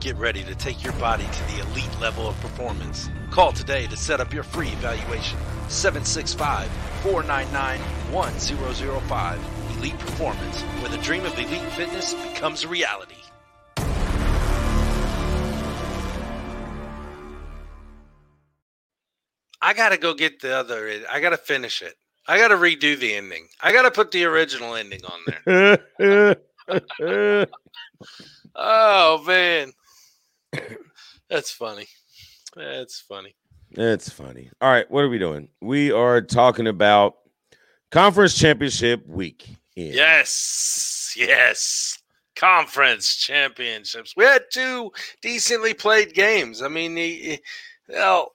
[0.00, 3.10] Get ready to take your body to the elite level of performance.
[3.30, 5.38] Call today to set up your free evaluation.
[5.68, 6.68] 765
[7.02, 9.38] 499 1005.
[9.76, 13.14] Elite Performance, where the dream of elite fitness becomes reality.
[19.60, 21.02] I gotta go get the other.
[21.10, 21.94] I gotta finish it.
[22.26, 23.48] I gotta redo the ending.
[23.60, 26.36] I gotta put the original ending on there.
[28.54, 29.72] oh man,
[31.28, 31.86] that's funny.
[32.56, 33.34] That's funny.
[33.72, 34.50] That's funny.
[34.60, 35.48] All right, what are we doing?
[35.60, 37.16] We are talking about
[37.90, 39.48] conference championship week.
[39.76, 41.98] Yes, yes.
[42.34, 44.14] Conference championships.
[44.16, 44.90] We had two
[45.22, 46.62] decently played games.
[46.62, 47.40] I mean, the,
[47.88, 48.32] well,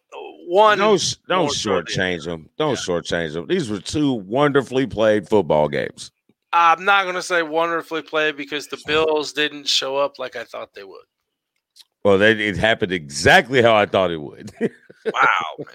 [0.47, 0.78] one.
[0.78, 2.49] Don't don't shortchange them.
[2.58, 2.75] Don't yeah.
[2.75, 3.47] shortchange them.
[3.47, 6.12] These were two wonderfully played football games.
[6.54, 10.45] I'm not going to say wonderfully played because the Bills didn't show up like I
[10.45, 11.04] thought they would.
[12.06, 14.52] Well, it happened exactly how I thought it would.
[15.12, 15.65] wow.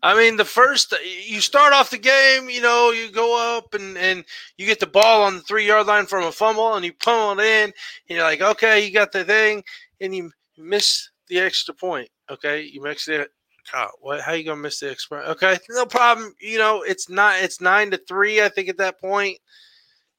[0.00, 0.94] I mean, the first
[1.26, 4.24] you start off the game, you know, you go up and and
[4.58, 7.40] you get the ball on the three yard line from a fumble, and you pummel
[7.40, 7.72] it in, and
[8.08, 9.64] you're like, okay, you got the thing,
[10.00, 12.08] and you miss the extra point.
[12.30, 13.32] Okay, you miss it.
[13.72, 14.20] God, what?
[14.20, 15.18] How you gonna miss the extra?
[15.30, 16.32] Okay, no problem.
[16.40, 17.42] You know, it's not.
[17.42, 19.38] It's nine to three, I think, at that point,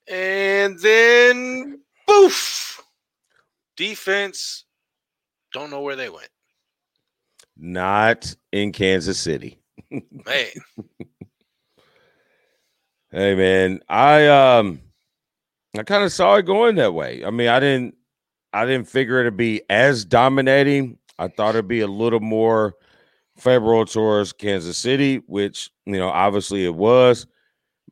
[0.09, 2.83] and then boof,
[3.77, 4.65] defense
[5.51, 6.29] don't know where they went.
[7.57, 9.59] Not in Kansas City.
[9.91, 10.01] man.
[13.11, 14.81] hey man, I um
[15.77, 17.23] I kind of saw it going that way.
[17.25, 17.95] I mean, I didn't
[18.53, 20.97] I didn't figure it'd be as dominating.
[21.19, 22.73] I thought it'd be a little more
[23.37, 27.27] favorable towards Kansas City, which you know obviously it was.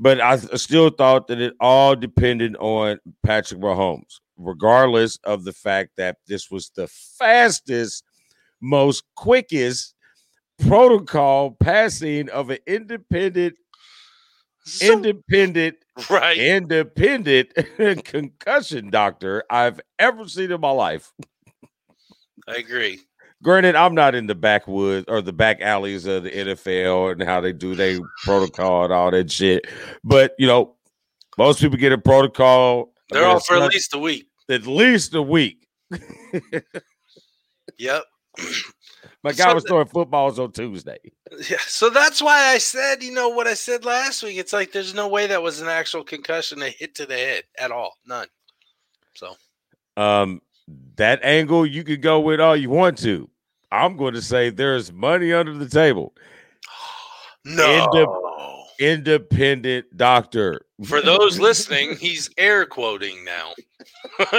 [0.02, 5.92] But I still thought that it all depended on Patrick Mahomes regardless of the fact
[5.98, 8.04] that this was the fastest,
[8.62, 9.94] most quickest
[10.68, 13.56] protocol passing of an independent
[14.66, 15.78] so, independent
[16.10, 17.54] right independent
[18.04, 21.14] concussion doctor I've ever seen in my life.
[22.48, 23.00] I agree.
[23.42, 27.40] Granted, I'm not in the backwoods or the back alleys of the NFL and how
[27.40, 29.66] they do their protocol and all that shit.
[30.04, 30.76] But you know,
[31.38, 32.92] most people get a protocol.
[33.10, 35.68] They're all for at least a week at least a week.
[37.78, 38.04] yep.
[39.24, 40.98] My guy so was throwing footballs on Tuesday.
[41.50, 44.38] Yeah, so that's why I said, you know, what I said last week.
[44.38, 47.44] It's like there's no way that was an actual concussion, a hit to the head
[47.58, 48.28] at all, none.
[49.16, 49.36] So,
[49.98, 50.42] um,
[50.96, 53.30] that angle you could go with all you want to.
[53.72, 56.14] I'm going to say there's money under the table.
[57.46, 60.66] no, independent doctor.
[60.86, 63.52] For those listening, he's air quoting now.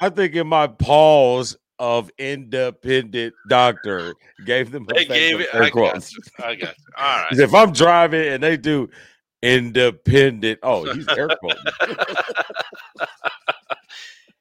[0.00, 4.14] I think in my pause of independent doctor
[4.46, 4.86] gave them.
[4.94, 5.48] They gave it.
[5.52, 6.18] I got, you.
[6.38, 6.60] I got.
[6.60, 6.84] You.
[6.96, 7.32] All right.
[7.32, 8.88] If I'm driving and they do
[9.42, 11.62] independent, oh, he's air quoting.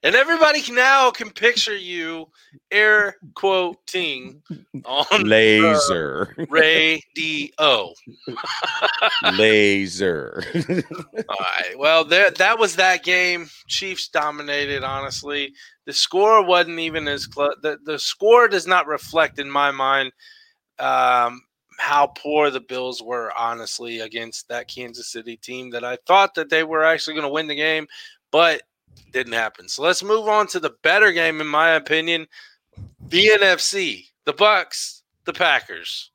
[0.06, 2.28] And everybody now can picture you
[2.70, 4.40] air quoting
[4.86, 7.92] on laser radio.
[9.34, 10.44] laser.
[11.28, 11.76] All right.
[11.76, 13.50] Well, there that was that game.
[13.68, 14.84] Chiefs dominated.
[14.84, 15.52] Honestly,
[15.88, 17.56] the score wasn't even as close.
[17.64, 20.12] The the score does not reflect, in my mind,
[20.78, 21.42] um,
[21.80, 23.34] how poor the Bills were.
[23.36, 27.34] Honestly, against that Kansas City team, that I thought that they were actually going to
[27.34, 27.88] win the game,
[28.30, 28.62] but
[29.12, 29.68] didn't happen.
[29.68, 32.28] So let's move on to the better game, in my opinion.
[33.08, 36.12] The NFC, the Bucs, the Packers.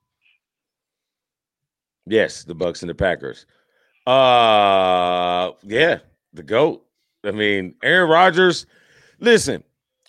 [2.06, 3.46] Yes, the Bucs and the Packers.
[4.06, 5.98] Uh yeah,
[6.32, 6.84] the GOAT.
[7.24, 8.66] I mean, Aaron Rodgers.
[9.20, 9.62] Listen,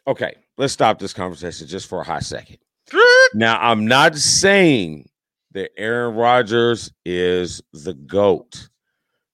[0.07, 2.57] okay, let's stop this conversation just for a hot second.
[3.33, 5.09] now, I'm not saying
[5.51, 8.69] that Aaron Rodgers is the GOAT.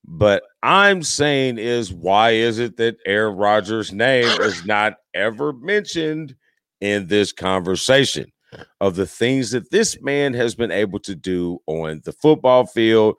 [0.08, 6.36] But I'm saying is why is it that Aaron Rodgers' name is not ever mentioned
[6.80, 8.32] in this conversation
[8.80, 13.16] of the things that this man has been able to do on the football field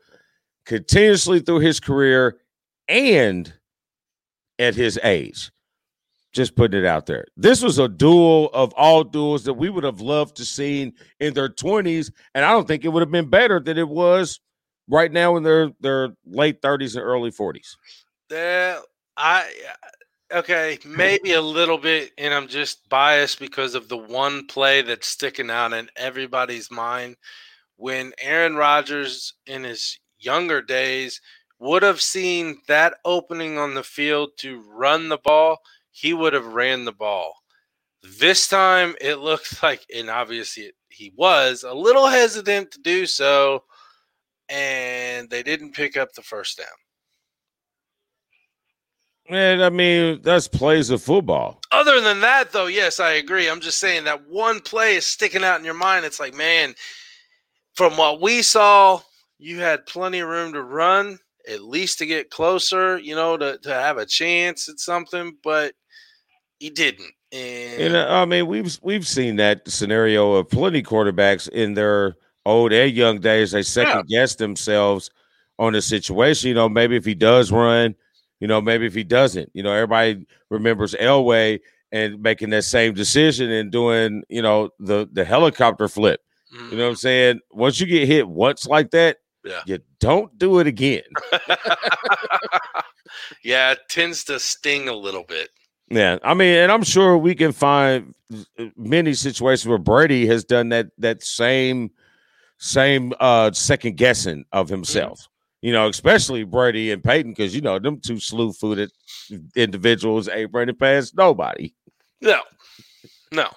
[0.64, 2.38] continuously through his career
[2.88, 3.52] and
[4.58, 5.50] at his age?
[6.32, 7.26] Just putting it out there.
[7.36, 11.34] This was a duel of all duels that we would have loved to seen in
[11.34, 14.40] their 20s, and I don't think it would have been better than it was
[14.88, 17.76] right now in their their late 30s and early 40s?
[18.30, 18.80] Yeah,
[19.16, 19.52] I
[20.30, 24.82] uh, okay, maybe a little bit, and I'm just biased because of the one play
[24.82, 27.16] that's sticking out in everybody's mind
[27.78, 31.20] when Aaron Rodgers in his younger days
[31.60, 35.58] would have seen that opening on the field to run the ball,
[35.90, 37.32] he would have ran the ball.
[38.02, 43.62] This time it looked like, and obviously he was a little hesitant to do so,
[44.48, 46.66] and they didn't pick up the first down.
[49.30, 51.60] Man, I mean, that's plays of football.
[51.70, 53.48] Other than that, though, yes, I agree.
[53.48, 56.06] I'm just saying that one play is sticking out in your mind.
[56.06, 56.74] It's like, man,
[57.74, 59.00] from what we saw,
[59.38, 63.58] you had plenty of room to run, at least to get closer, you know, to,
[63.58, 65.74] to have a chance at something, but
[66.58, 67.12] he didn't.
[67.30, 71.74] And You uh, know, I mean, we've we've seen that scenario of plenty quarterbacks in
[71.74, 72.16] their
[72.48, 73.52] old and young days.
[73.52, 75.10] They second guess themselves
[75.58, 76.48] on the situation.
[76.48, 77.94] You know, maybe if he does run,
[78.40, 79.50] you know, maybe if he doesn't.
[79.54, 81.60] You know, everybody remembers Elway
[81.92, 86.20] and making that same decision and doing, you know, the the helicopter flip.
[86.54, 87.40] mm, You know what I'm saying?
[87.50, 89.62] Once you get hit once like that, Yeah.
[89.66, 91.02] you don't do it again.
[93.42, 95.50] yeah, it tends to sting a little bit.
[95.90, 98.14] Yeah, I mean, and I'm sure we can find
[98.58, 101.90] uh, many situations where Brady has done that that same
[102.58, 105.28] same uh second guessing of himself.
[105.62, 108.92] You know, especially Brady and Peyton, because you know them two slew footed
[109.56, 111.72] individuals ain't running past nobody.
[112.20, 112.40] No,
[113.32, 113.48] no,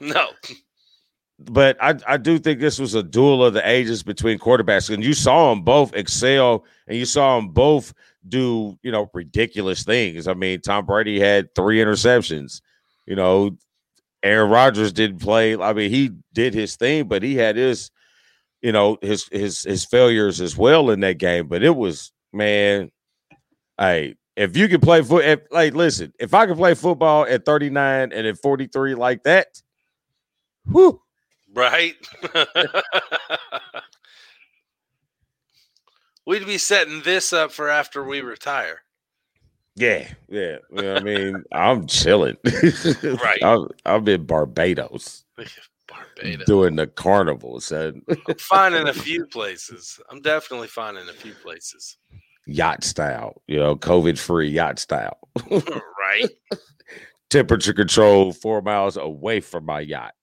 [0.00, 0.28] no.
[1.40, 5.04] But I, I do think this was a duel of the ages between quarterbacks, and
[5.04, 7.94] you saw them both excel, and you saw them both
[8.28, 10.26] do you know ridiculous things.
[10.26, 12.60] I mean, Tom Brady had three interceptions.
[13.06, 13.56] You know,
[14.22, 15.56] Aaron Rodgers didn't play.
[15.56, 17.90] I mean, he did his thing, but he had his,
[18.62, 21.48] you know, his his his failures as well in that game.
[21.48, 22.90] But it was man,
[23.78, 27.44] hey, if you can play foot, if, like listen, if I can play football at
[27.44, 29.46] 39 and at 43 like that,
[30.70, 31.00] whew,
[31.54, 31.94] Right?
[36.26, 38.82] We'd be setting this up for after we retire.
[39.78, 40.56] Yeah, yeah.
[40.70, 42.36] You know I mean, I'm chilling.
[43.02, 43.42] Right.
[43.42, 45.24] I'm, I'm in Barbados
[45.88, 46.46] Barbados.
[46.46, 48.02] doing the carnival, son.
[48.08, 49.98] I'm finding a few places.
[50.10, 51.96] I'm definitely finding a few places.
[52.46, 55.18] yacht style, you know, COVID free yacht style.
[55.50, 56.28] right?
[57.30, 60.14] Temperature control four miles away from my yacht.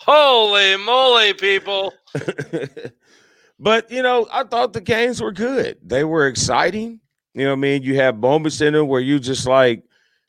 [0.00, 1.94] Holy moly, people.
[3.58, 5.78] But you know, I thought the games were good.
[5.82, 7.00] They were exciting.
[7.34, 9.82] You know, I mean, you have moments in them where you just like,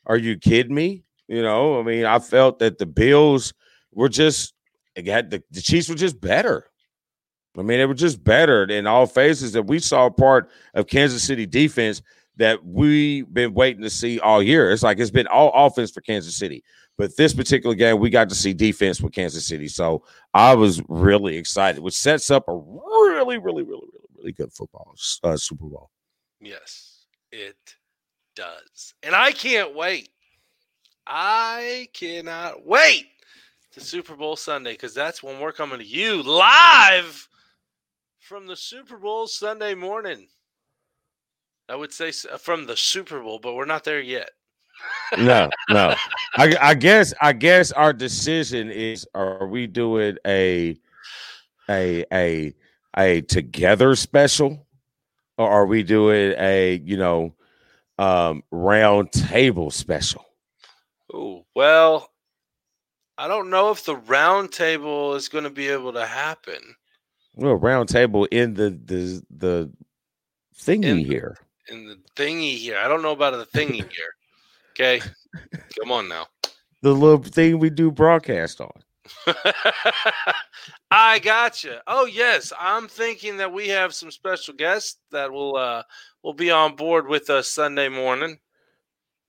[0.06, 1.04] are you kidding me?
[1.28, 3.52] You know, I mean, I felt that the Bills
[3.92, 4.54] were just
[4.96, 6.66] had the, the Chiefs were just better.
[7.58, 11.22] I mean, they were just better in all phases that we saw part of Kansas
[11.22, 12.02] City defense
[12.36, 14.70] that we've been waiting to see all year.
[14.70, 16.62] It's like it's been all offense for Kansas City.
[16.98, 19.68] But this particular game, we got to see defense with Kansas City.
[19.68, 20.02] So
[20.32, 22.54] I was really excited, which sets up a
[23.26, 25.90] really, really, really, really, really good football uh, Super Bowl.
[26.40, 27.56] Yes, it
[28.34, 28.94] does.
[29.02, 30.10] And I can't wait.
[31.06, 33.06] I cannot wait
[33.72, 37.28] to Super Bowl Sunday because that's when we're coming to you live
[38.20, 40.28] from the Super Bowl Sunday morning.
[41.68, 44.30] I would say from the Super Bowl, but we're not there yet.
[45.18, 45.94] No, no.
[46.36, 50.76] I, I guess I guess our decision is: Are we doing a
[51.68, 52.54] a a
[52.96, 54.66] a together special,
[55.38, 57.34] or are we doing a you know
[57.98, 60.24] um round table special?
[61.12, 62.10] Oh, well,
[63.16, 66.60] I don't know if the round table is going to be able to happen.
[67.34, 69.72] Well, round table in the the the
[70.58, 71.36] thingy In- here.
[71.68, 72.78] in the thingy here.
[72.78, 74.14] I don't know about the thingy here.
[74.72, 75.00] Okay.
[75.80, 76.26] Come on now.
[76.82, 78.70] The little thing we do broadcast on.
[80.90, 81.82] I gotcha.
[81.86, 85.82] Oh yes, I'm thinking that we have some special guests that will uh
[86.22, 88.38] will be on board with us Sunday morning.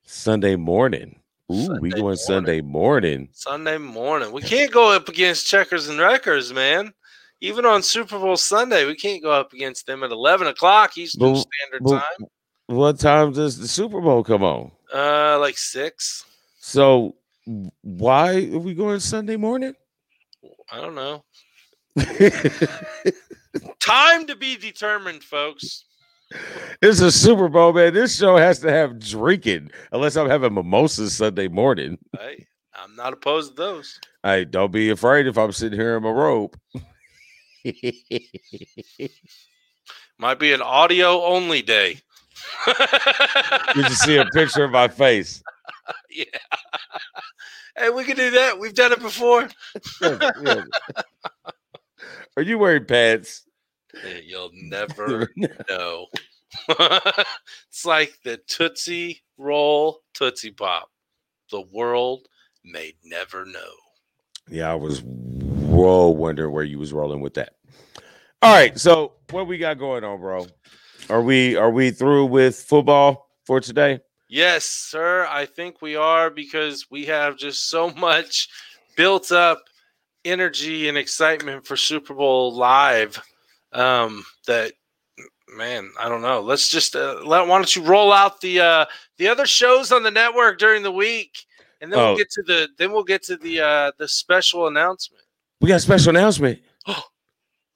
[0.03, 1.19] Sunday morning.
[1.51, 2.17] Ooh, Sunday we going morning.
[2.17, 3.29] Sunday morning.
[3.31, 4.31] Sunday morning.
[4.31, 6.93] We can't go up against checkers and wreckers, man.
[7.39, 11.33] Even on Super Bowl Sunday, we can't go up against them at eleven o'clock Eastern
[11.33, 12.27] But- Standard but- Time.
[12.69, 14.71] What time does the Super Bowl come on?
[14.93, 16.25] Uh, like six.
[16.59, 17.15] So
[17.81, 19.73] why are we going Sunday morning?
[20.71, 21.23] I don't know.
[23.79, 25.85] Time to be determined, folks.
[26.81, 27.93] it's a Super Bowl, man.
[27.93, 31.97] This show has to have drinking, unless I'm having mimosas Sunday morning.
[32.19, 32.45] Hey,
[32.75, 33.99] I'm not opposed to those.
[34.23, 36.59] Hey, don't be afraid if I'm sitting here in my robe.
[40.19, 41.99] Might be an audio only day.
[42.65, 45.41] Did you see a picture of my face.
[46.09, 46.25] yeah.
[47.77, 48.59] Hey, we can do that.
[48.59, 49.49] We've done it before.
[50.01, 50.63] Yeah, yeah.
[52.35, 53.43] Are you wearing pants?
[54.03, 55.29] Eh, You'll never
[55.69, 56.07] know.
[56.69, 60.89] it's like the Tootsie Roll Tootsie Pop.
[61.51, 62.27] The world
[62.63, 63.73] may never know.
[64.49, 67.55] Yeah, I was whoa wondering where you was rolling with that.
[68.41, 70.47] All right, so what we got going on, bro?
[71.09, 73.99] Are we are we through with football for today?
[74.29, 75.25] Yes, sir.
[75.29, 78.49] I think we are because we have just so much
[78.95, 79.63] built up
[80.25, 83.21] energy and excitement for Super Bowl live
[83.73, 84.73] um, that
[85.55, 86.41] man, I don't know.
[86.41, 87.47] Let's just uh, let.
[87.47, 88.85] Why don't you roll out the uh,
[89.17, 91.37] the other shows on the network during the week,
[91.81, 92.07] and then Oh.
[92.09, 95.23] we'll get to the then we'll get to the uh, the special announcement.
[95.61, 96.59] We got a special announcement.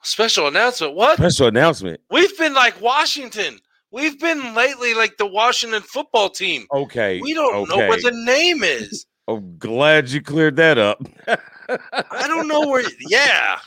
[0.04, 0.95] Special announcement.
[0.95, 1.18] What?
[1.18, 2.02] Special announcement.
[2.10, 3.60] We've been like Washington.
[3.91, 6.65] We've been lately like the Washington football team.
[6.73, 7.19] Okay.
[7.21, 7.89] We don't know okay.
[7.89, 9.05] what the name is.
[9.27, 11.03] I'm oh, glad you cleared that up.
[11.27, 12.83] I don't know where.
[13.07, 13.59] Yeah,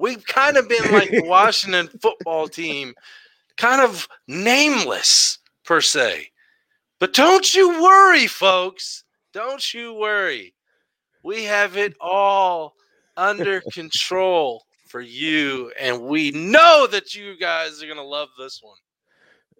[0.00, 2.94] we've kind of been like the Washington football team,
[3.56, 6.28] kind of nameless per se.
[6.98, 9.04] But don't you worry, folks.
[9.32, 10.54] Don't you worry.
[11.22, 12.74] We have it all
[13.16, 18.76] under control for you, and we know that you guys are gonna love this one.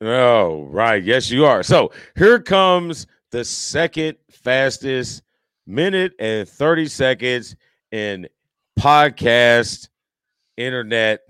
[0.02, 1.02] Oh, right.
[1.02, 1.62] Yes, you are.
[1.62, 5.22] So here comes the second fastest
[5.66, 7.54] minute and 30 seconds
[7.92, 8.26] in
[8.78, 9.88] podcast
[10.56, 11.20] internet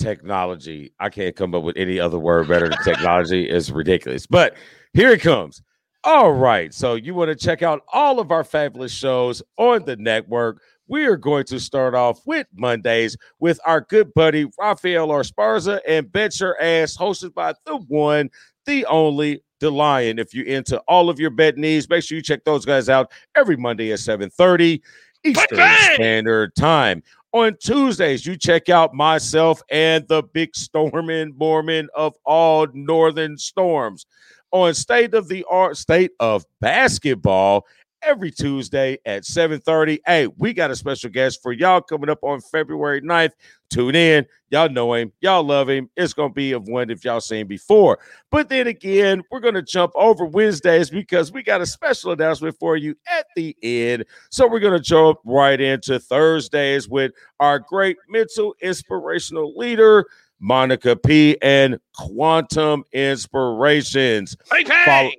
[0.00, 0.92] technology.
[0.98, 3.48] I can't come up with any other word better than technology.
[3.50, 4.26] It's ridiculous.
[4.26, 4.54] But
[4.94, 5.62] here it comes.
[6.04, 6.72] All right.
[6.72, 10.62] So you want to check out all of our fabulous shows on the network.
[10.90, 16.10] We are going to start off with Mondays with our good buddy Rafael Esparza and
[16.10, 18.28] Bet Your Ass, hosted by the one,
[18.66, 20.18] the only, the Lion.
[20.18, 23.12] If you're into all of your bet needs, make sure you check those guys out
[23.36, 24.80] every Monday at 7:30
[25.22, 25.58] Eastern!
[25.94, 27.04] Standard Time.
[27.30, 34.06] On Tuesdays, you check out myself and the big storming Mormon of all northern storms
[34.50, 37.64] on State of the Art, State of Basketball
[38.02, 40.00] every Tuesday at 7:30.
[40.06, 43.32] Hey, we got a special guest for y'all coming up on February 9th.
[43.70, 44.26] Tune in.
[44.50, 45.12] Y'all know him.
[45.20, 45.88] Y'all love him.
[45.96, 48.00] It's gonna be of one if y'all seen before.
[48.30, 52.76] But then again, we're gonna jump over Wednesdays because we got a special announcement for
[52.76, 54.04] you at the end.
[54.30, 60.06] So we're gonna jump right into Thursdays with our great mental inspirational leader,
[60.40, 65.10] Monica P, and Quantum Inspirations Bang, Follow-!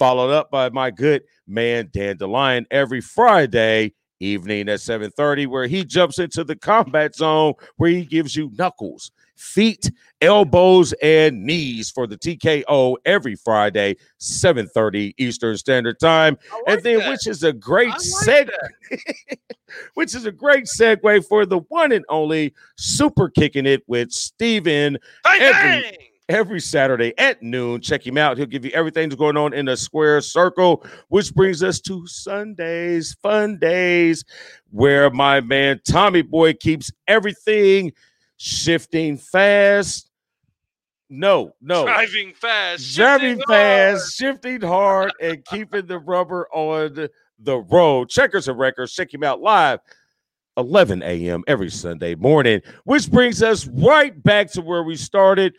[0.00, 6.18] Followed up by my good man Dandelion every Friday evening at 7:30 where he jumps
[6.18, 9.90] into the combat zone where he gives you knuckles, feet,
[10.22, 17.00] elbows and knees for the TKO every Friday 7:30 Eastern Standard Time like and then
[17.00, 17.10] that.
[17.10, 18.50] which is a great like seg
[19.94, 24.96] which is a great segue for the one and only super kicking it with Steven
[25.24, 26.09] Bang, every- bang!
[26.30, 27.80] Every Saturday at noon.
[27.80, 28.38] Check him out.
[28.38, 32.06] He'll give you everything that's going on in the square circle, which brings us to
[32.06, 34.24] Sundays, fun days,
[34.70, 37.92] where my man Tommy Boy keeps everything
[38.36, 40.08] shifting fast.
[41.08, 41.84] No, no.
[41.84, 47.08] Driving fast, Driving fast, shifting hard, and keeping the rubber on
[47.40, 48.08] the road.
[48.08, 48.92] Checkers and wreckers.
[48.92, 49.80] Check him out live
[50.56, 51.42] 11 a.m.
[51.48, 55.56] every Sunday morning, which brings us right back to where we started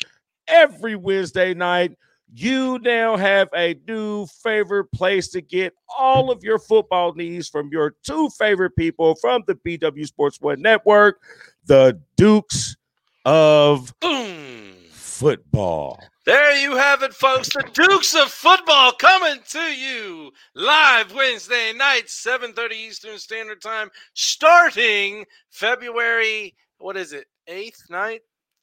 [0.47, 1.97] every Wednesday night.
[2.33, 7.69] You now have a new favorite place to get all of your football needs from
[7.71, 11.21] your two favorite people from the BW Sports One Network,
[11.65, 12.77] the Dukes
[13.25, 14.75] of Boom.
[14.91, 15.99] Football.
[16.25, 17.49] There you have it, folks.
[17.49, 25.25] The Dukes of Football coming to you live Wednesday night, 7:30 Eastern Standard Time, starting
[25.49, 28.21] February, what is it, 8th, 9th,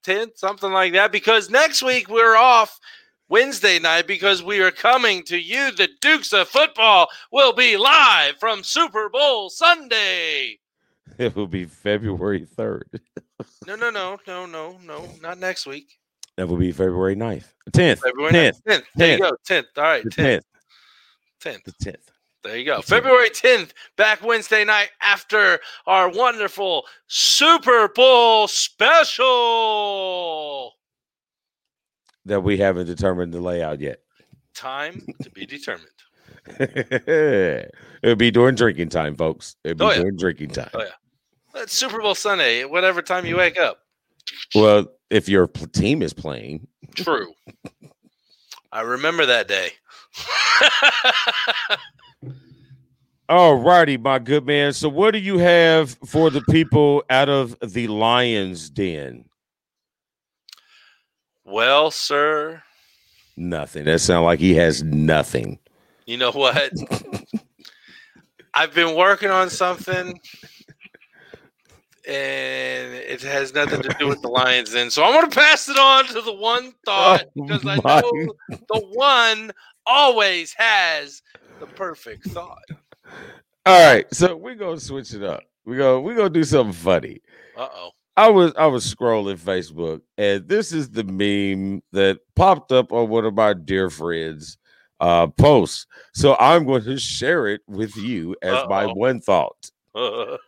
[0.09, 1.13] 10th, something like that.
[1.13, 2.79] Because next week we're off
[3.29, 5.71] Wednesday night because we are coming to you.
[5.73, 10.59] The Dukes of Football will be live from Super Bowl Sunday.
[11.17, 13.01] It will be February 3rd.
[13.67, 15.99] No, no, no, no, no, no, not next week.
[16.37, 17.47] That will be February 9th.
[17.73, 17.99] 10th.
[18.01, 18.63] February 10th.
[18.63, 18.63] 9th.
[18.69, 18.83] 10th.
[18.95, 19.31] There you 10th.
[19.31, 19.37] go.
[19.49, 19.65] 10th.
[19.79, 20.05] All right.
[20.05, 20.43] The 10th.
[21.43, 21.55] 10th.
[21.55, 21.65] 10th.
[21.65, 21.97] The 10th.
[22.45, 22.77] There you go.
[22.77, 22.87] The 10th.
[22.89, 29.27] February 10th, back Wednesday night after our wonderful Super Bowl special.
[32.27, 34.01] That we haven't determined the layout yet.
[34.55, 35.89] Time to be determined.
[38.03, 39.57] It'll be during drinking time, folks.
[39.65, 39.97] It'll be Oh, yeah.
[39.99, 40.71] during drinking time.
[40.75, 41.63] Oh, yeah.
[41.63, 43.81] It's Super Bowl Sunday, whatever time you wake up.
[44.55, 47.33] Well, if your team is playing, True.
[48.73, 49.71] I remember that day.
[53.29, 54.73] All righty, my good man.
[54.73, 59.25] So, what do you have for the people out of the Lions Den?
[61.45, 62.63] Well, sir,
[63.37, 63.85] Nothing.
[63.85, 65.59] That sounds like he has nothing.
[66.07, 66.73] you know what?
[68.55, 70.19] I've been working on something
[72.09, 74.91] and it has nothing to do with the Lions Den.
[74.91, 78.01] So I'm going to pass it on to the one thought Oh, because I my.
[78.01, 78.33] know
[78.69, 79.53] the one
[79.87, 81.23] always has
[81.61, 82.59] the perfect thought.
[83.67, 85.43] All right, so we're gonna switch it up.
[85.65, 86.01] We go.
[86.01, 87.21] We gonna do something funny.
[87.57, 87.91] Uh oh.
[88.17, 93.09] I was I was scrolling Facebook, and this is the meme that popped up on
[93.09, 94.59] one of my dear friends'
[95.01, 95.87] uh, posts.
[96.15, 98.95] So I'm going to share it with you as my Uh-oh.
[98.95, 99.71] one thought.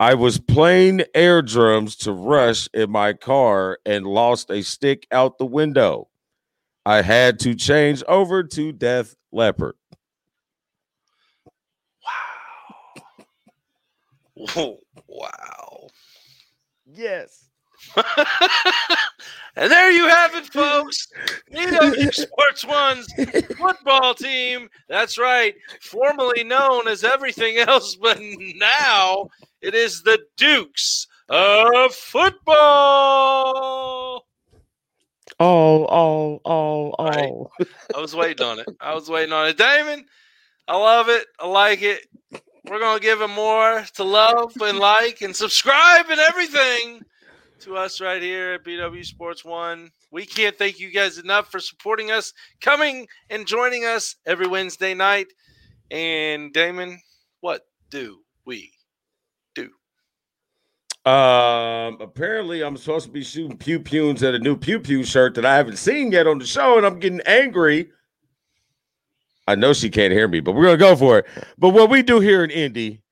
[0.00, 5.36] I was playing air drums to Rush in my car and lost a stick out
[5.36, 6.08] the window.
[6.86, 9.74] I had to change over to Def Leppard.
[14.56, 14.78] Wow.
[15.08, 15.86] wow.
[16.86, 17.46] Yes.
[19.56, 21.08] and there you have it, folks.
[21.50, 23.06] EW Sports One's
[23.56, 24.68] football team.
[24.88, 25.54] That's right.
[25.80, 28.18] Formerly known as everything else, but
[28.56, 29.28] now
[29.62, 33.46] it is the Dukes of football.
[35.38, 37.30] Oh, oh, oh, Right.
[37.30, 37.50] oh.
[37.96, 38.68] I was waiting on it.
[38.80, 39.56] I was waiting on it.
[39.56, 40.04] Damon,
[40.68, 41.26] I love it.
[41.38, 42.06] I like it.
[42.68, 47.02] We're to give him more to love and like and subscribe and everything
[47.60, 49.90] to us right here at BW Sports One.
[50.10, 54.94] We can't thank you guys enough for supporting us, coming and joining us every Wednesday
[54.94, 55.28] night.
[55.90, 57.00] And Damon,
[57.40, 58.72] what do we
[59.54, 59.70] do?
[61.10, 65.34] Um, apparently I'm supposed to be shooting pew pews at a new pew pew shirt
[65.36, 67.90] that I haven't seen yet on the show, and I'm getting angry.
[69.50, 71.26] I know she can't hear me, but we're gonna go for it.
[71.58, 73.02] But what we do here in Indy,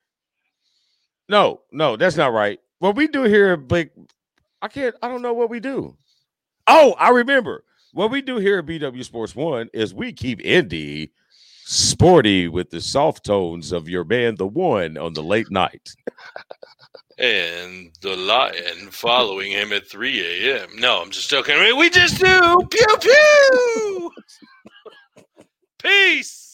[1.29, 2.61] no, no, that's not right.
[2.79, 3.93] What we do here, like,
[4.63, 5.97] I can't, I don't know what we do.
[6.69, 7.65] Oh, I remember.
[7.93, 11.11] What we do here at BW Sports One is we keep Indy
[11.65, 15.91] sporty with the soft tones of your band, the one, on the late night.
[17.21, 20.69] And the lion following him at 3 a.m.
[20.77, 21.57] No, I'm just joking.
[21.57, 24.11] I mean, we just do pew pew.
[25.79, 26.48] Peace.